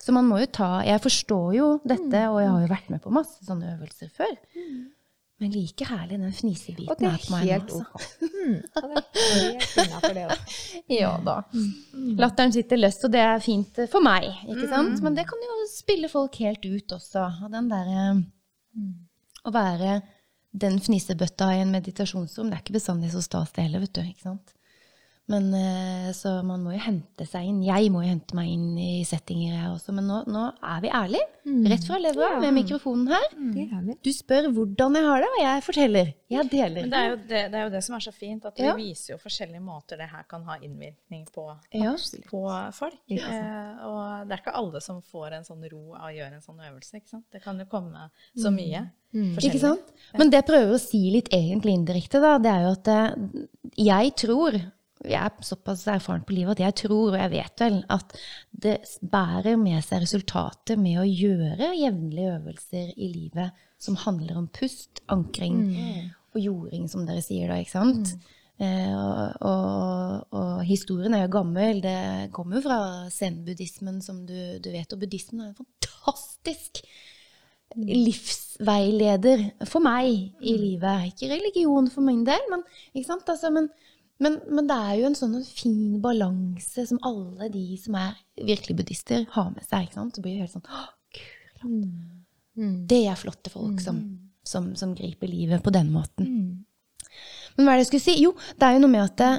[0.02, 3.04] Så man må jo ta Jeg forstår jo dette, og jeg har jo vært med
[3.04, 4.34] på masse sånne øvelser før.
[5.42, 8.20] Men like herlig den fnisebiten er på meg nå, helt altså.
[8.22, 10.60] Mm, og det er helt innafor det også.
[11.02, 11.36] Ja da.
[12.22, 15.02] Latteren sitter løst, og det er fint eh, for meg, ikke sant?
[15.02, 17.26] Men det kan jo spille folk helt ut også.
[17.46, 18.06] Og den derre
[19.42, 19.96] Å være
[20.62, 24.02] den fnisebøtta i en meditasjonsrom, det er ikke bestandig så stas det heller, vet du.
[24.06, 24.54] ikke sant?
[25.32, 27.62] Men eh, Så man må jo hente seg inn.
[27.64, 29.94] Jeg må jo hente meg inn i settinger, jeg også.
[29.96, 31.28] Men nå, nå er vi ærlige.
[31.72, 33.24] Rett fra levra med mikrofonen her.
[33.34, 33.96] Er vi.
[34.06, 36.12] Du spør hvordan jeg har det, og jeg forteller.
[36.32, 36.82] Jeg deler.
[36.84, 38.68] Men det er, jo det, det er jo det som er så fint, at vi
[38.68, 38.76] Ja.
[38.78, 41.96] viser jo forskjellige måter det her kan ha innvirkning på, Ja.
[42.30, 42.42] på
[42.78, 43.00] folk.
[43.10, 46.46] Eh, og det er ikke alle som får en sånn ro av å gjøre en
[46.46, 46.94] sånn øvelse.
[47.02, 47.26] ikke sant?
[47.32, 49.50] Det kan jo komme så mye forskjellig.
[49.50, 49.92] Ikke sant?
[50.18, 53.16] Men det jeg prøver å si litt egentlig indirekte, da, det er jo at eh,
[53.90, 54.60] jeg tror
[55.08, 58.16] jeg er såpass erfaren på livet at jeg tror, og jeg vet vel, at
[58.66, 64.50] det bærer med seg resultater med å gjøre jevnlige øvelser i livet som handler om
[64.54, 65.64] pust, ankring
[66.36, 68.14] og jording, som dere sier da, ikke sant?
[68.62, 71.82] Eh, og, og, og historien er jo gammel.
[71.82, 74.94] Det kommer jo fra zen-buddhismen, som du, du vet.
[74.94, 76.84] Og buddhismen er en fantastisk
[77.76, 80.12] livsveileder for meg
[80.44, 81.10] i livet.
[81.10, 82.62] Ikke religion for min del, men,
[82.94, 83.34] ikke sant?
[83.34, 83.72] Altså, men,
[84.22, 88.16] men, men det er jo en sånn fin balanse som alle de som er
[88.48, 89.88] virkelig buddhister, har med seg.
[89.88, 90.16] ikke sant?
[90.18, 90.86] Det blir jo helt sånn Å,
[91.18, 91.86] gud,
[92.92, 94.00] Det er flotte folk som,
[94.44, 96.32] som, som griper livet på den måten.
[97.58, 98.18] Men hva er det jeg skulle si?
[98.24, 99.32] Jo, det er jo noe med at det,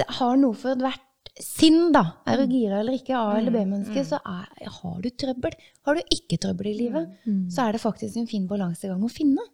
[0.00, 1.08] det har noe for hvert
[1.40, 2.02] sinn, da.
[2.28, 4.48] Er du gira eller ikke, A- eller B-menneske, så er,
[4.80, 5.54] har du trøbbel.
[5.88, 7.14] Har du ikke trøbbel i livet,
[7.50, 9.44] så er det faktisk en fin balansegang å finne.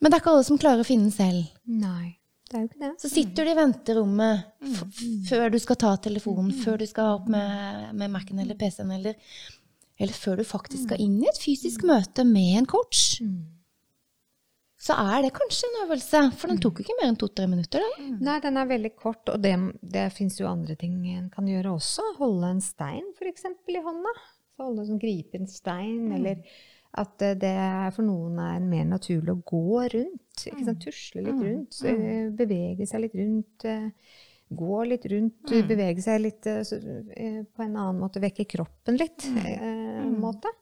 [0.00, 1.52] Men det er ikke alle som klarer å finne den selv.
[1.70, 2.16] Nei,
[2.54, 2.92] det er jo ikke det.
[3.02, 4.84] Så sitter du i venterommet f
[5.26, 9.18] før du skal ta telefonen, før du skal opp med, med Mac-en eller PC-en, eller,
[9.98, 13.18] eller før du faktisk skal inn i et fysisk møte med en coach.
[14.84, 17.82] Så er det kanskje en øvelse, for den tok ikke mer enn to-tre minutter.
[17.82, 18.06] Da.
[18.28, 21.72] Nei, den er veldig kort, og det, det fins jo andre ting en kan gjøre
[21.72, 22.04] også.
[22.20, 23.48] Holde en stein f.eks.
[23.48, 24.14] i hånda.
[24.54, 26.44] Så holde sånn gripe en stein, eller
[26.96, 27.54] at eh, det
[27.96, 30.44] for noen er mer naturlig å gå rundt.
[30.46, 30.80] Ikke sant?
[30.84, 33.64] Tusle litt rundt, eh, bevege seg litt rundt.
[33.64, 33.90] eh,
[34.54, 39.24] Gå litt rundt, bevege seg litt så, på en annen måte, vekke kroppen litt.
[40.20, 40.52] måte.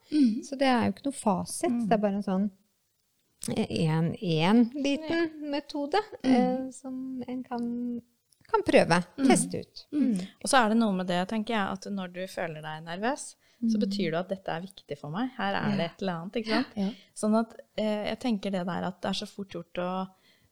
[0.46, 1.74] Så det er jo ikke noe fasit.
[1.88, 2.46] Det er bare en sånn
[3.56, 8.00] en, en liten metode eh, som en kan,
[8.48, 9.00] kan prøve.
[9.26, 9.86] Teste ut.
[10.44, 13.32] Og så er det noe med det, tenker jeg, at når du føler deg nervøs,
[13.70, 15.30] så betyr det at dette er viktig for meg.
[15.36, 16.36] Her er det et eller annet.
[16.40, 16.72] ikke sant?
[16.76, 16.88] Ja.
[17.14, 19.90] Sånn at eh, jeg tenker det der at det er så fort gjort å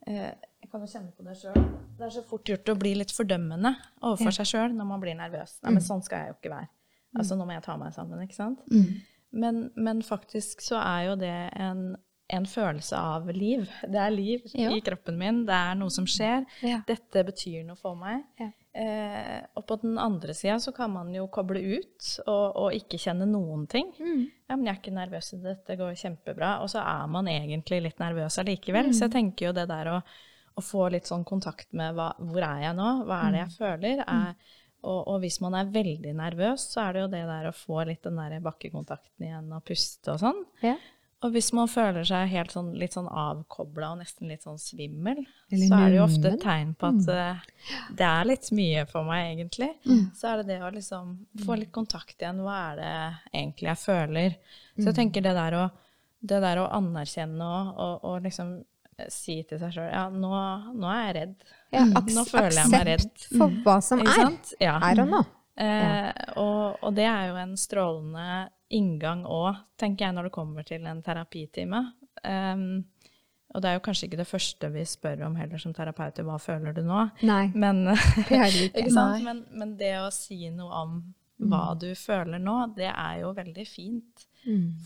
[0.06, 0.30] eh,
[0.62, 1.56] Jeg kan jo kjenne på det sjøl.
[1.98, 5.16] Det er så fort gjort å bli litt fordømmende overfor seg sjøl når man blir
[5.18, 5.56] nervøs.
[5.64, 6.68] Nei, men sånn skal jeg jo ikke være.
[7.18, 8.60] Altså, nå må jeg ta meg sammen, ikke sant?
[9.32, 11.96] Men, men faktisk så er jo det en,
[12.30, 13.66] en følelse av liv.
[13.82, 14.70] Det er liv Ja.
[14.70, 15.42] i kroppen min.
[15.48, 16.46] Det er noe som skjer.
[16.62, 16.80] Ja.
[16.86, 18.22] Dette betyr noe for meg.
[18.70, 23.00] Eh, og på den andre sida så kan man jo koble ut og, og ikke
[23.02, 23.90] kjenne noen ting.
[24.46, 26.56] Ja, men jeg er ikke nervøs i dette, går kjempebra.
[26.62, 28.92] Og så er man egentlig litt nervøs allikevel.
[28.94, 29.98] Så jeg tenker jo det der å,
[30.54, 33.56] å få litt sånn kontakt med hva, hvor er jeg nå, hva er det jeg
[33.58, 37.50] føler, er, og, og hvis man er veldig nervøs, så er det jo det der
[37.50, 40.40] å få litt den der bakkekontakten igjen og puste og sånn.
[40.64, 40.78] Ja.
[41.20, 45.18] Og hvis man føler seg helt sånn, litt sånn avkobla og nesten litt sånn svimmel,
[45.52, 47.50] Eller så er det jo ofte et tegn på at mm.
[47.98, 49.68] det er litt mye for meg, egentlig.
[50.16, 51.10] Så er det det å liksom
[51.44, 52.40] få litt kontakt igjen.
[52.46, 52.94] Hva er det
[53.34, 54.38] egentlig jeg føler?
[54.78, 55.66] Så jeg tenker det der å,
[56.32, 58.54] det der å anerkjenne og, og, og liksom
[58.96, 60.30] eh, si til seg sjøl Ja, nå,
[60.72, 61.34] nå er jeg redd.
[61.76, 63.10] Ja, nå føler jeg meg redd.
[63.34, 64.40] For hva som er.
[64.62, 64.78] Ja.
[64.86, 65.20] Her og nå.
[65.60, 66.08] Eh,
[66.40, 68.30] og, og det er jo en strålende
[68.76, 71.82] inngang òg, tenker jeg, når det kommer til en terapitime.
[72.24, 72.64] Um,
[73.50, 76.36] og det er jo kanskje ikke det første vi spør om heller som terapeuter, hva
[76.38, 77.08] føler du nå?
[77.26, 78.84] Nei, Men, det er det ikke.
[78.84, 79.16] ikke sant?
[79.18, 79.24] Nei.
[79.26, 81.00] Men, men det å si noe om
[81.50, 84.26] hva du føler nå, det er jo veldig fint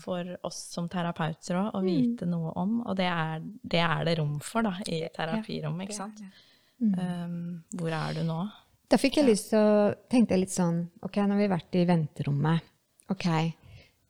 [0.01, 2.79] for oss som terapeuter òg, å vite noe om.
[2.83, 6.23] Og det er, det er det rom for da, i terapirommet, ikke sant?
[6.79, 8.39] Um, hvor er du nå?
[8.91, 11.85] Da fikk jeg lyst til å tenke litt sånn Ok, nå har vi vært i
[11.87, 12.67] venterommet.
[13.13, 13.25] Ok,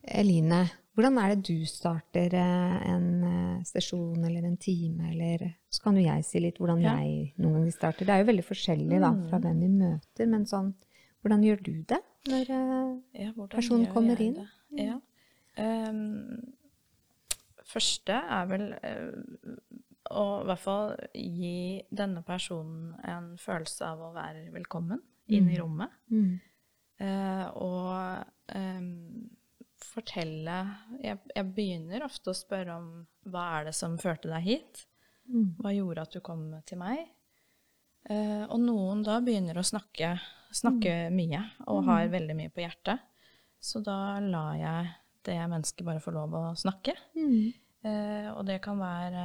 [0.08, 0.64] Eline,
[0.96, 5.96] hvordan er det du starter eh, en eh, sesjon eller en time, eller Så kan
[5.98, 6.96] jo jeg si litt hvordan Ja.
[7.02, 8.06] jeg noen ganger starter.
[8.06, 10.74] Det er jo veldig forskjellig da, fra hvem vi møter, men sånn
[11.26, 14.36] Hvordan gjør du det når eh, Ja, Personen kommer inn.
[14.36, 14.86] det?
[14.86, 15.00] Ja.
[15.58, 16.54] Um,
[17.66, 19.60] første er vel uh,
[20.16, 25.58] å i hvert fall gi denne personen en følelse av å være velkommen inn i
[25.62, 25.90] rommet.
[26.12, 26.36] mm,
[26.96, 29.26] Uh, og ehm,
[29.84, 30.58] fortelle
[31.02, 32.90] jeg, jeg begynner ofte å spørre om
[33.32, 34.86] hva er det som førte deg hit?
[35.32, 37.04] mm, Hva gjorde at du kom til meg?
[38.10, 40.14] Uh, og noen da begynner å snakke,
[40.54, 43.02] snakke mye og har veldig mye på hjertet.
[43.58, 44.92] Så da lar jeg
[45.26, 46.96] det mennesket bare få lov å snakke.
[47.18, 49.24] mm, Uh, og det kan være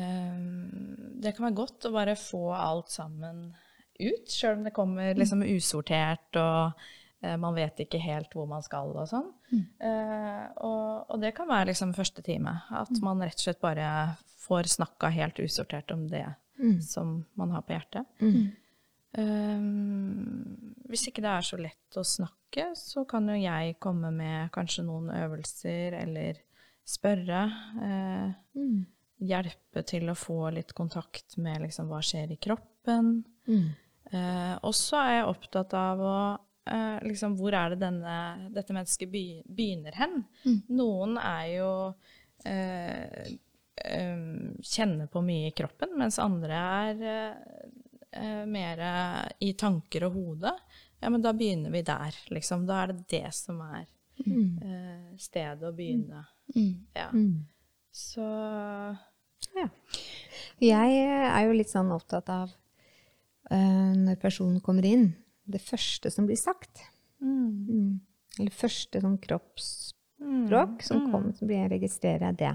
[0.00, 3.50] um, Det kan være godt å bare få alt sammen
[4.00, 6.86] ut, sjøl om det kommer liksom usortert og
[7.40, 9.30] man vet ikke helt hvor man skal og sånn.
[9.54, 12.56] Eh, og, og det kan være liksom første time.
[12.74, 13.88] At man rett og slett bare
[14.44, 16.26] får snakka helt usortert om det
[16.60, 18.12] mm, som man har på hjertet.
[18.20, 18.44] mm.
[19.14, 20.56] Um,
[20.90, 24.82] hvis ikke det er så lett å snakke, så kan jo jeg komme med kanskje
[24.88, 26.40] noen øvelser eller
[26.82, 27.44] spørre.
[27.78, 28.84] Uh, Mm,
[29.22, 33.16] hjelpe til å få litt kontakt med liksom, hva skjer i kroppen.
[33.46, 33.70] mm,
[34.12, 36.16] Eh, og så er jeg opptatt av å
[36.66, 38.16] eh, liksom, Hvor er det denne,
[38.54, 40.22] dette mennesket begynner hen?
[40.74, 41.70] Noen er jo
[42.44, 43.32] eh,
[43.90, 47.64] em, Kjenner på mye i kroppen, mens andre er eh,
[48.20, 48.84] eh, mer
[49.40, 50.54] i tanker og hodet.
[51.00, 52.64] Ja, men da begynner vi der, liksom.
[52.66, 53.84] Da er det det som er
[54.24, 56.22] mm, eh, stedet å begynne.
[56.54, 56.86] Mm.
[56.96, 57.10] Ja.
[57.12, 57.42] mm.
[57.94, 58.24] Så
[59.54, 59.68] Ja.
[60.62, 62.54] Jeg er jo litt sånn opptatt av
[63.50, 65.10] eh, når personen kommer inn,
[65.44, 66.84] det første som blir sagt.
[67.22, 68.00] Mm.
[68.38, 72.54] Eller første sånn kroppsspråk som kommer, som blir registrerer jeg det.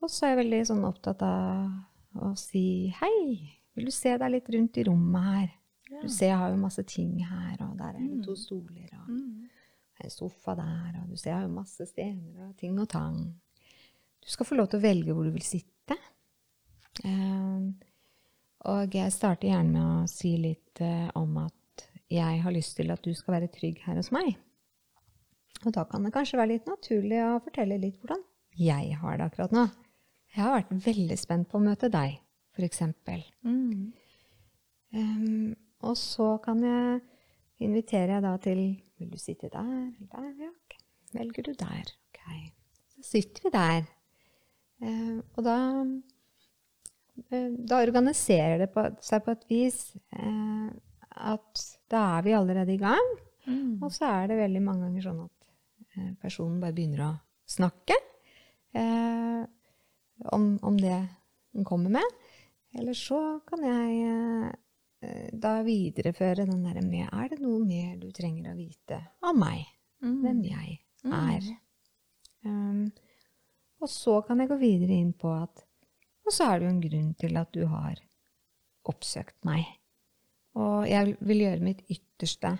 [0.00, 3.16] Og så er jeg veldig sånn opptatt av å si hei,
[3.76, 5.50] vil du se deg litt rundt i rommet her?
[5.90, 9.10] Du ser jeg har jo masse ting her, og der er det to stoler, og
[10.00, 13.18] en sofa der, og du ser jeg har jo masse stener og ting og tang.
[14.20, 15.96] Du skal få lov til å velge hvor du vil sitte.
[17.04, 17.66] Eh,
[18.70, 21.59] og jeg starter gjerne med å si litt uh, om at
[22.10, 24.34] jeg har lyst til at du skal være trygg her hos meg.
[25.64, 28.22] Og da kan det kanskje være litt naturlig å fortelle litt hvordan
[28.60, 29.64] jeg har det akkurat nå.
[30.34, 32.18] Jeg har vært veldig spent på å møte deg,
[32.54, 33.22] for eksempel.
[34.90, 35.54] Um,
[35.86, 37.00] og så kan jeg
[37.62, 38.62] invitere jeg da til
[39.00, 40.32] Vil du sitte der eller der?
[40.44, 40.74] Ja, ok.
[41.14, 41.92] Velger du der?
[42.10, 42.18] Ok.
[42.92, 43.86] Så sitter vi der.
[44.84, 45.56] Eh, og da
[47.30, 49.78] eh, Da organiserer det på, seg på et vis
[50.12, 50.68] eh,
[51.32, 53.10] at da er vi allerede i gang.
[53.82, 57.12] Og så er det veldig mange ganger sånn at eh, personen bare begynner å
[57.50, 57.96] snakke
[58.76, 59.40] eh,
[60.36, 60.98] om, om det
[61.56, 62.18] den kommer med.
[62.78, 64.52] Eller så kan jeg
[65.02, 69.40] eh, da videreføre den derre med Er det noe mer du trenger å vite om
[69.42, 69.64] meg?
[70.22, 71.48] Hvem jeg er?
[72.44, 72.86] Um,
[73.80, 75.64] og så kan jeg gå videre inn på at
[76.24, 78.00] Og så er det jo en grunn til at du har
[78.88, 79.66] oppsøkt meg.
[80.58, 82.56] Og jeg vil gjøre mitt ytterste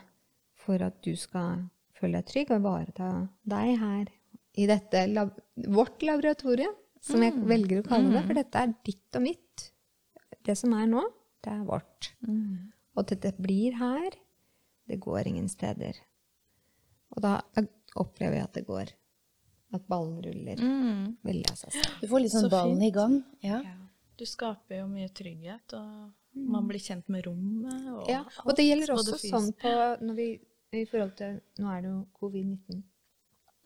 [0.61, 1.65] for at du skal
[1.99, 3.09] føle deg trygg og ivareta
[3.51, 4.11] deg her
[4.61, 5.33] i dette lab
[5.71, 8.23] vårt laboratorium, som jeg velger å kalle det.
[8.29, 9.67] For dette er ditt og mitt.
[10.45, 11.03] Det som er nå,
[11.45, 12.11] det er vårt.
[12.27, 14.11] Og at dette blir her.
[14.91, 15.97] Det går ingen steder.
[17.15, 17.37] Og da
[18.01, 18.91] opplever jeg at det går.
[19.75, 20.59] At ballen ruller
[21.23, 21.93] veldig av seg selv.
[22.03, 22.89] Du får litt sånn Så ballen fint.
[22.89, 23.15] i gang.
[23.47, 23.61] Ja.
[24.19, 27.89] Du skaper jo mye trygghet, og man blir kjent med rommet.
[27.95, 30.29] Og, Ja, og det gjelder også det sånn på når vi,
[30.79, 32.83] i forhold til Nå er det jo covid-19.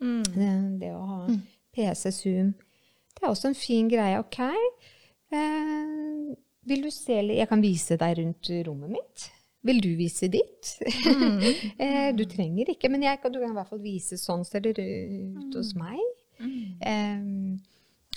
[0.04, 0.24] Mm.
[0.34, 0.48] Det,
[0.80, 1.18] det å ha
[1.74, 2.54] PC, Zoom
[3.14, 4.18] Det er også en fin greie.
[4.20, 9.28] Ok, eh, vil du se litt Jeg kan vise deg rundt rommet mitt.
[9.64, 10.74] Vil du vise ditt?
[11.84, 14.64] eh, du trenger ikke, men jeg kan, du kan i hvert fall vise sånn ser
[14.66, 16.02] det ut hos meg.
[16.44, 17.22] Eh,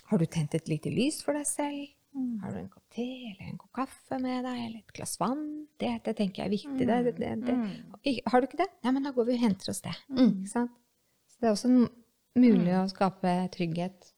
[0.08, 1.86] har du tent et lite lys for deg selv?
[2.42, 5.46] Har du en kopp te eller en kopp kaffe med deg, eller et glass vann?
[5.80, 6.90] Det, det tenker jeg er viktig.
[6.90, 8.18] Det, det, det, det.
[8.28, 8.70] Har du ikke det?
[8.84, 9.96] Nei, men da går vi og henter oss det.
[10.50, 10.76] Sant?
[11.32, 11.72] Så det er også
[12.38, 14.14] mulig å skape trygghet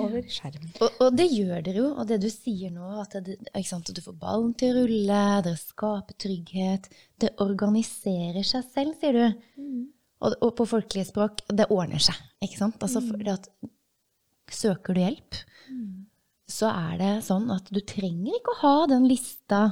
[0.00, 0.68] over skjermen.
[0.84, 4.02] Og, og det gjør dere jo, og det du sier nå, at, det, sant, du
[4.04, 6.90] får ballen til å rulle, dere skaper trygghet,
[7.20, 9.46] det organiserer seg selv, sier du.
[10.22, 12.84] Og, og på folkelig språk, det ordner seg, ikke sant?
[12.84, 13.48] Altså, for at
[14.52, 15.40] søker du hjelp,
[16.52, 19.62] så er det sånn at du trenger ikke å ha den lista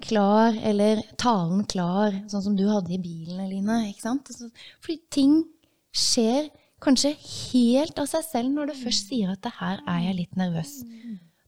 [0.00, 4.30] klar, eller talen klar, sånn som du hadde i bilen, Eline, ikke sant?
[4.32, 4.48] Altså,
[4.80, 5.34] fordi ting
[5.92, 6.48] skjer
[6.80, 10.40] kanskje helt av seg selv når du først sier at det her er jeg litt
[10.40, 10.78] nervøs.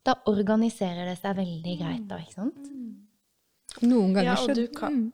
[0.04, 2.70] Da organiserer det seg veldig greit da, ikke sant?
[3.80, 5.06] Noen ganger Ja, så du kan,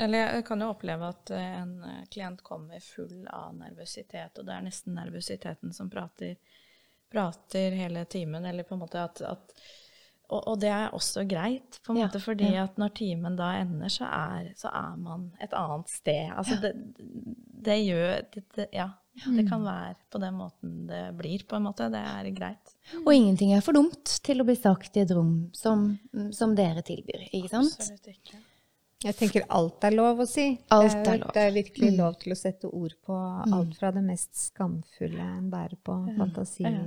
[0.00, 4.48] eller jeg kan jo oppleve at eh, en eh, klient kommer full av nervøsitet, og
[4.48, 6.34] det er nesten nervøsiteten som prater,
[7.12, 9.60] prater hele timen, eller på en måte at, at
[10.30, 13.50] og, og det er også greit, på en Ja, fordi fordi at når timen da
[13.58, 16.30] ender, så er, så er man et annet sted.
[16.30, 16.72] Altså det,
[17.66, 18.92] det gjør det, det, Ja,
[19.24, 21.90] det kan være på den måten det blir, på en måte.
[21.90, 22.76] Det er greit.
[23.02, 25.90] Og ingenting er for dumt til å bli sagt i et rom som,
[26.36, 27.74] som dere tilbyr, ikke sant?
[27.74, 28.38] Absolutt ikke.
[29.00, 30.44] Jeg tenker alt er lov å si.
[30.76, 31.30] Alt det, er lov.
[31.32, 35.48] det er virkelig lov til å sette ord på alt fra det mest skamfulle en
[35.52, 36.82] bærer på, fantasier,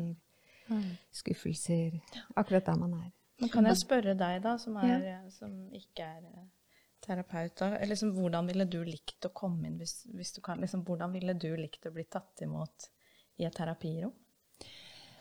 [1.11, 1.97] skuffelser,
[2.37, 3.09] akkurat der man er.
[3.41, 6.45] Men kan jeg spørre deg, da, som, er, som ikke er eh,
[7.03, 10.61] terapeut, da, liksom, hvordan ville du likt å komme inn hvis, hvis du kan?
[10.61, 12.91] Liksom, hvordan ville du likt å bli tatt imot
[13.41, 14.13] i et terapirom?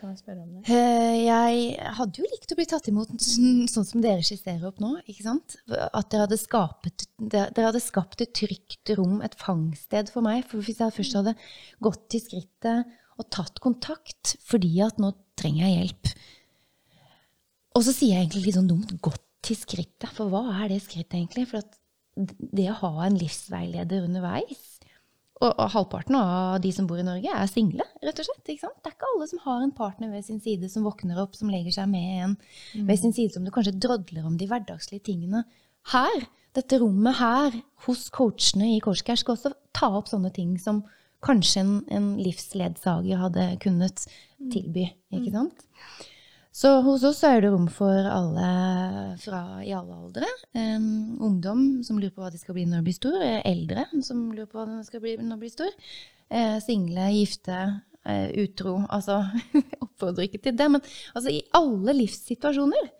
[0.02, 0.62] Kan jeg spørre om det?
[0.66, 4.80] Eh, Jeg hadde jo likt å bli tatt imot sånn sånn som dere skisserer opp
[4.82, 4.96] nå.
[5.06, 5.54] ikke sant?
[5.70, 10.42] At dere hadde, skapet, dere hadde skapt et trygt rom, et fangsted for meg.
[10.50, 11.36] For hvis jeg først hadde
[11.86, 16.12] gått til skrittet og tatt kontakt fordi at nå trenger jeg hjelp
[17.76, 20.82] Og så sier jeg egentlig litt sånn dumt 'gått til skrittet', for hva er det
[20.82, 21.46] skrittet egentlig?
[21.46, 21.62] For
[22.16, 24.71] det å ha en livsveileder underveis
[25.42, 28.44] og, og halvparten av de som bor i Norge, er single, rett og slett.
[28.46, 28.78] Ikke sant?
[28.83, 31.51] Det er ikke alle som har en partner ved sin side som våkner opp, som
[31.53, 32.36] legger seg med en
[32.88, 35.45] ved sin side, som du kanskje drodler om de hverdagslige tingene.
[35.93, 36.26] Her,
[36.57, 40.84] dette rommet her, hos coachene i Korsgær, skal også ta opp sånne ting som
[41.22, 44.07] kanskje en, en livsledsager hadde kunnet
[44.53, 44.88] tilby.
[45.14, 45.66] Ikke sant?
[46.53, 48.48] Så hos oss er det rom for alle
[49.22, 50.28] fra, i alle aldre.
[50.53, 53.16] Um, ungdom som lurer på hva de skal bli når de blir stor.
[53.24, 55.70] eh, Eldre som lurer på hva de skal bli når de blir stor.
[56.28, 57.61] Uh, single, gifte,
[58.05, 58.74] uh, utro.
[58.92, 59.22] Altså,
[59.86, 60.84] oppfordrer ikke til det, men
[61.14, 62.92] altså, i alle livssituasjoner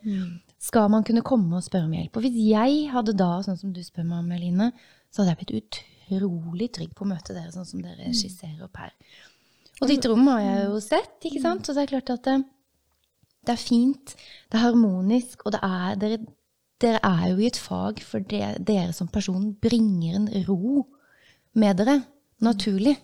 [0.63, 2.17] skal man kunne komme og spørre om hjelp.
[2.17, 4.71] Og hvis jeg hadde da, sånn som du spør meg om, Eline,
[5.13, 5.83] så hadde jeg blitt
[6.17, 8.97] utrolig trygg på å møte dere sånn som dere skisserer opp her.
[9.81, 11.67] Og ditt rom har jeg jo sett, ikke sant?
[11.67, 12.31] Så det er klart at
[13.43, 14.15] det, er fint,
[14.49, 16.19] det er harmonisk, og er, dere,
[16.81, 20.85] dere er jo i et fag for det, dere som person bringer en ro
[21.59, 21.99] med dere,
[22.43, 22.95] naturlig.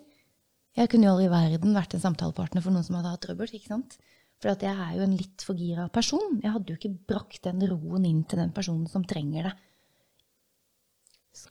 [0.77, 3.51] Jeg kunne jo aldri i verden vært en samtalepartner for noen som hadde hatt trøbbel,
[3.51, 3.97] ikke sant?
[4.39, 6.37] For jeg er jo en litt for gira person.
[6.39, 9.55] Jeg hadde jo ikke brakt den roen inn til den personen som trenger det.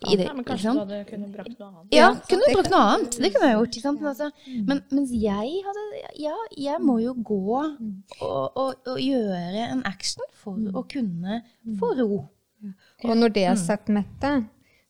[0.08, 1.92] I det, Nei, men kanskje du hadde kunnet brakt noe annet.
[1.94, 3.18] Ja, Ja, kunne du brakt noe annet.
[3.22, 3.68] Det kunne jeg gjort.
[3.76, 4.00] ikke sant?
[4.00, 4.30] Men, altså,
[4.66, 5.84] men mens jeg hadde
[6.18, 11.42] Ja, jeg må jo gå og, og, og gjøre en action for å kunne
[11.78, 12.24] få ro.
[13.06, 14.32] Og når det er sagt, Mette,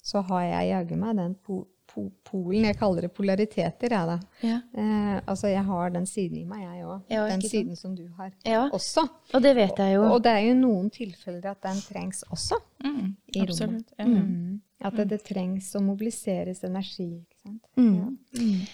[0.02, 4.18] så har jeg jaggu meg den po po polen Jeg kaller det polariteter, jeg, da.
[4.44, 4.58] Ja.
[4.76, 6.98] Eh, altså, jeg har den siden i meg, jeg òg.
[7.08, 7.50] Ja, den siden sant?
[7.50, 9.06] siden som du har Ja, også.
[9.34, 10.02] og det vet jeg jo.
[10.12, 13.50] Og det er jo noen tilfeller at den trengs også Mm, i rommet.
[13.50, 13.92] absolutt.
[13.98, 14.04] Ja.
[14.04, 14.60] Mm.
[14.78, 17.08] At det, det trengs å mobiliseres energi.
[17.18, 17.64] ikke sant?
[17.78, 18.66] Mm.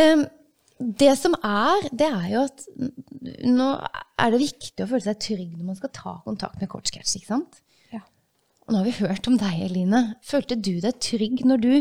[0.00, 0.24] Em,
[0.78, 2.64] det som er, det er jo at
[3.46, 3.68] nå
[4.20, 7.30] er det viktig å føle seg trygg når man skal ta kontakt med coachcatch, ikke
[7.30, 7.62] sant?
[7.94, 8.02] Ja.
[8.66, 10.02] Og nå har vi hørt om deg, Eline.
[10.26, 11.72] Følte du deg trygg når du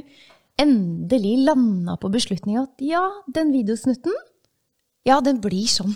[0.62, 3.02] endelig landa på beslutninga at ja,
[3.34, 4.16] den videosnutten,
[5.08, 5.96] ja, den blir sånn.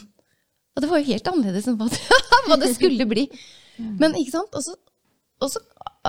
[0.76, 2.02] Og det var jo helt annerledes enn hva det,
[2.50, 3.28] hva det skulle bli.
[3.78, 4.58] Men ikke sant?
[4.58, 4.76] Og så,
[5.38, 5.60] og så,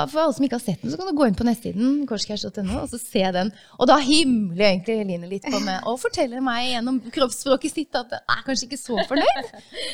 [0.08, 2.78] for alle som ikke har sett den, så kan du gå inn på nettsiden korscash.no
[2.80, 3.50] og så se den.
[3.76, 8.14] Og da himler egentlig Eline litt på meg og forteller meg gjennom kroppsspråket sitt at
[8.16, 9.50] jeg er kanskje ikke så fornøyd,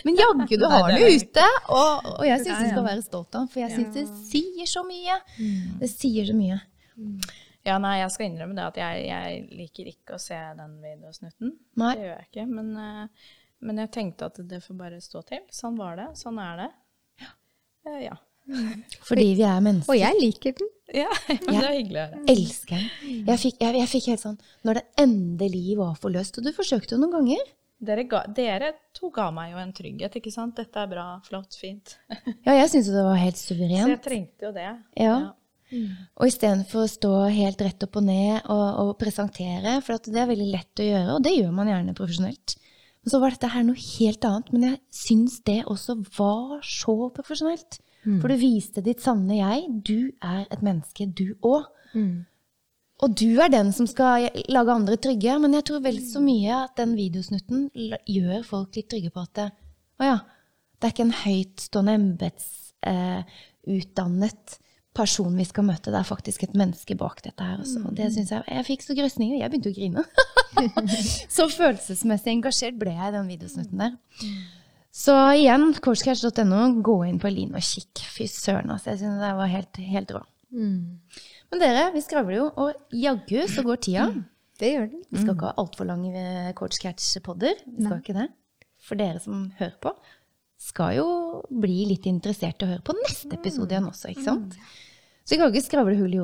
[0.06, 1.46] men jaggu du har den jo ute.
[1.66, 4.70] Og, og jeg syns du skal være stolt av den, for jeg syns det sier
[4.70, 5.16] så mye.
[5.80, 6.60] Det sier så mye.
[7.64, 11.54] Ja, nei, jeg skal innrømme det at jeg, jeg liker ikke å se den videosnutten.
[11.80, 11.94] Nei.
[11.96, 12.44] Det gjør jeg ikke.
[12.50, 13.30] Men, eh,
[13.64, 15.40] men jeg tenkte at det får bare stå til.
[15.50, 16.10] Sånn var det.
[16.20, 16.68] Sånn er det.
[17.24, 17.30] Ja.
[18.04, 18.18] Ja.
[19.08, 19.90] Fordi vi er mennesker.
[19.92, 20.70] Og jeg liker den.
[20.92, 21.10] ja.
[21.46, 22.24] Men det er hyggelig å høre.
[22.34, 23.20] elsker den.
[23.30, 26.96] Jeg fikk, jeg, jeg fikk helt sånn Når det endelig var forløst Og du forsøkte
[26.96, 27.46] jo noen ganger.
[27.84, 30.54] Dere, ga, dere to ga meg jo en trygghet, ikke sant?
[30.56, 31.96] Dette er bra, flott, fint.
[32.46, 34.68] Ja, jeg syntes jo det var helt Så jeg trengte jo det.
[35.00, 35.16] Ja.
[36.14, 40.20] Og istedenfor å stå helt rett opp og ned og, og presentere, for at det
[40.22, 42.56] er veldig lett å gjøre, og det gjør man gjerne profesjonelt.
[43.04, 44.52] Men så var dette her noe helt annet.
[44.54, 47.80] Men jeg syns det også var så profesjonelt.
[48.20, 49.68] For du viste ditt sanne jeg.
[49.86, 51.62] Du er et menneske, du òg.
[53.04, 56.52] Og du er den som skal lage andre trygge, men jeg tror vel så mye
[56.62, 59.48] at den videosnutten gjør folk litt trygge på at det,
[59.98, 60.18] å ja,
[60.78, 64.44] det er ikke en høytstående embetsutdannet
[64.94, 67.58] person vi skal møte, det er faktisk et menneske bak dette her.
[67.64, 67.80] Også.
[67.82, 70.02] Og det synes jeg, jeg fikk så grøsninger, jeg begynte å grine.
[71.36, 73.92] så følelsesmessig engasjert ble jeg i den videosnutten der.
[74.94, 78.04] Så igjen, coachcatch.no, gå inn på Line og kikk.
[78.14, 78.92] Fy søren, altså.
[78.92, 80.20] Jeg synes det var helt, helt rå.
[81.50, 84.04] Men dere, vi skravler jo, og jaggu så går tida.
[84.62, 85.00] Det gjør den.
[85.10, 87.64] Vi skal ikke ha altfor lange eh, coachcatch-podder.
[87.66, 88.28] Vi skal ikke det.
[88.86, 89.90] For dere som hører på,
[90.62, 91.06] skal jo
[91.50, 94.54] bli litt interessert i å høre på neste episode igjen også, ikke sant?
[95.24, 96.20] Så vi kan ikke skravle hull i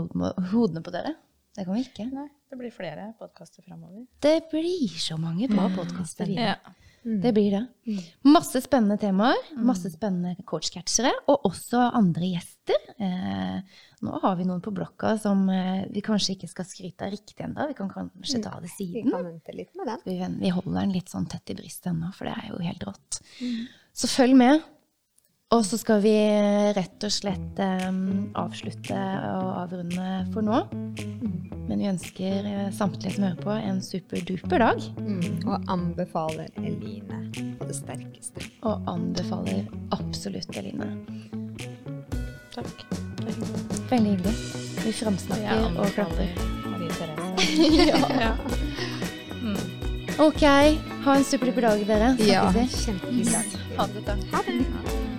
[0.52, 1.16] hodene på dere.
[1.56, 2.06] Det kan vi ikke.
[2.14, 4.04] Nei, det blir flere podkaster framover.
[4.22, 6.54] Det blir så mange bra podkaster videre.
[6.54, 6.76] Ja.
[7.02, 7.98] Det blir det.
[8.28, 12.76] Masse spennende temaer, masse spennende coachcatchere, og også andre gjester.
[13.00, 17.14] Eh, nå har vi noen på blokka som eh, vi kanskje ikke skal skryte av
[17.14, 17.70] riktig ennå.
[17.70, 19.10] Vi kan kanskje ta det Vi siden.
[19.14, 20.04] kan vente litt med den.
[20.04, 22.84] Vi, vi holder den litt sånn tett i brystet ennå, for det er jo helt
[22.90, 23.22] rått.
[23.96, 24.60] Så følg med.
[25.50, 26.14] Og så skal vi
[26.76, 27.88] rett og slett eh,
[28.38, 28.98] avslutte
[29.34, 30.60] og avrunde for nå.
[31.66, 34.84] Men vi ønsker eh, samtlige som hører på, en superduper dag.
[35.02, 35.42] Mm.
[35.50, 37.18] Og anbefaler Eline
[37.58, 38.46] på det sterkeste.
[38.62, 39.66] Og anbefaler
[39.98, 40.92] absolutt Eline.
[42.54, 42.86] Takk.
[43.90, 44.36] Veldig hyggelig.
[44.84, 46.30] Vi framsnakker og klapper.
[46.70, 47.90] Marie Therese.
[48.22, 48.32] ja.
[49.42, 49.62] Mm.
[50.30, 50.46] Ok.
[50.46, 52.14] Ha en superduper dag, dere.
[52.22, 52.68] Ja, vi.
[52.70, 53.62] kjempehyggelig.
[53.80, 54.18] Ha det godt, da.
[54.36, 55.09] Ha det.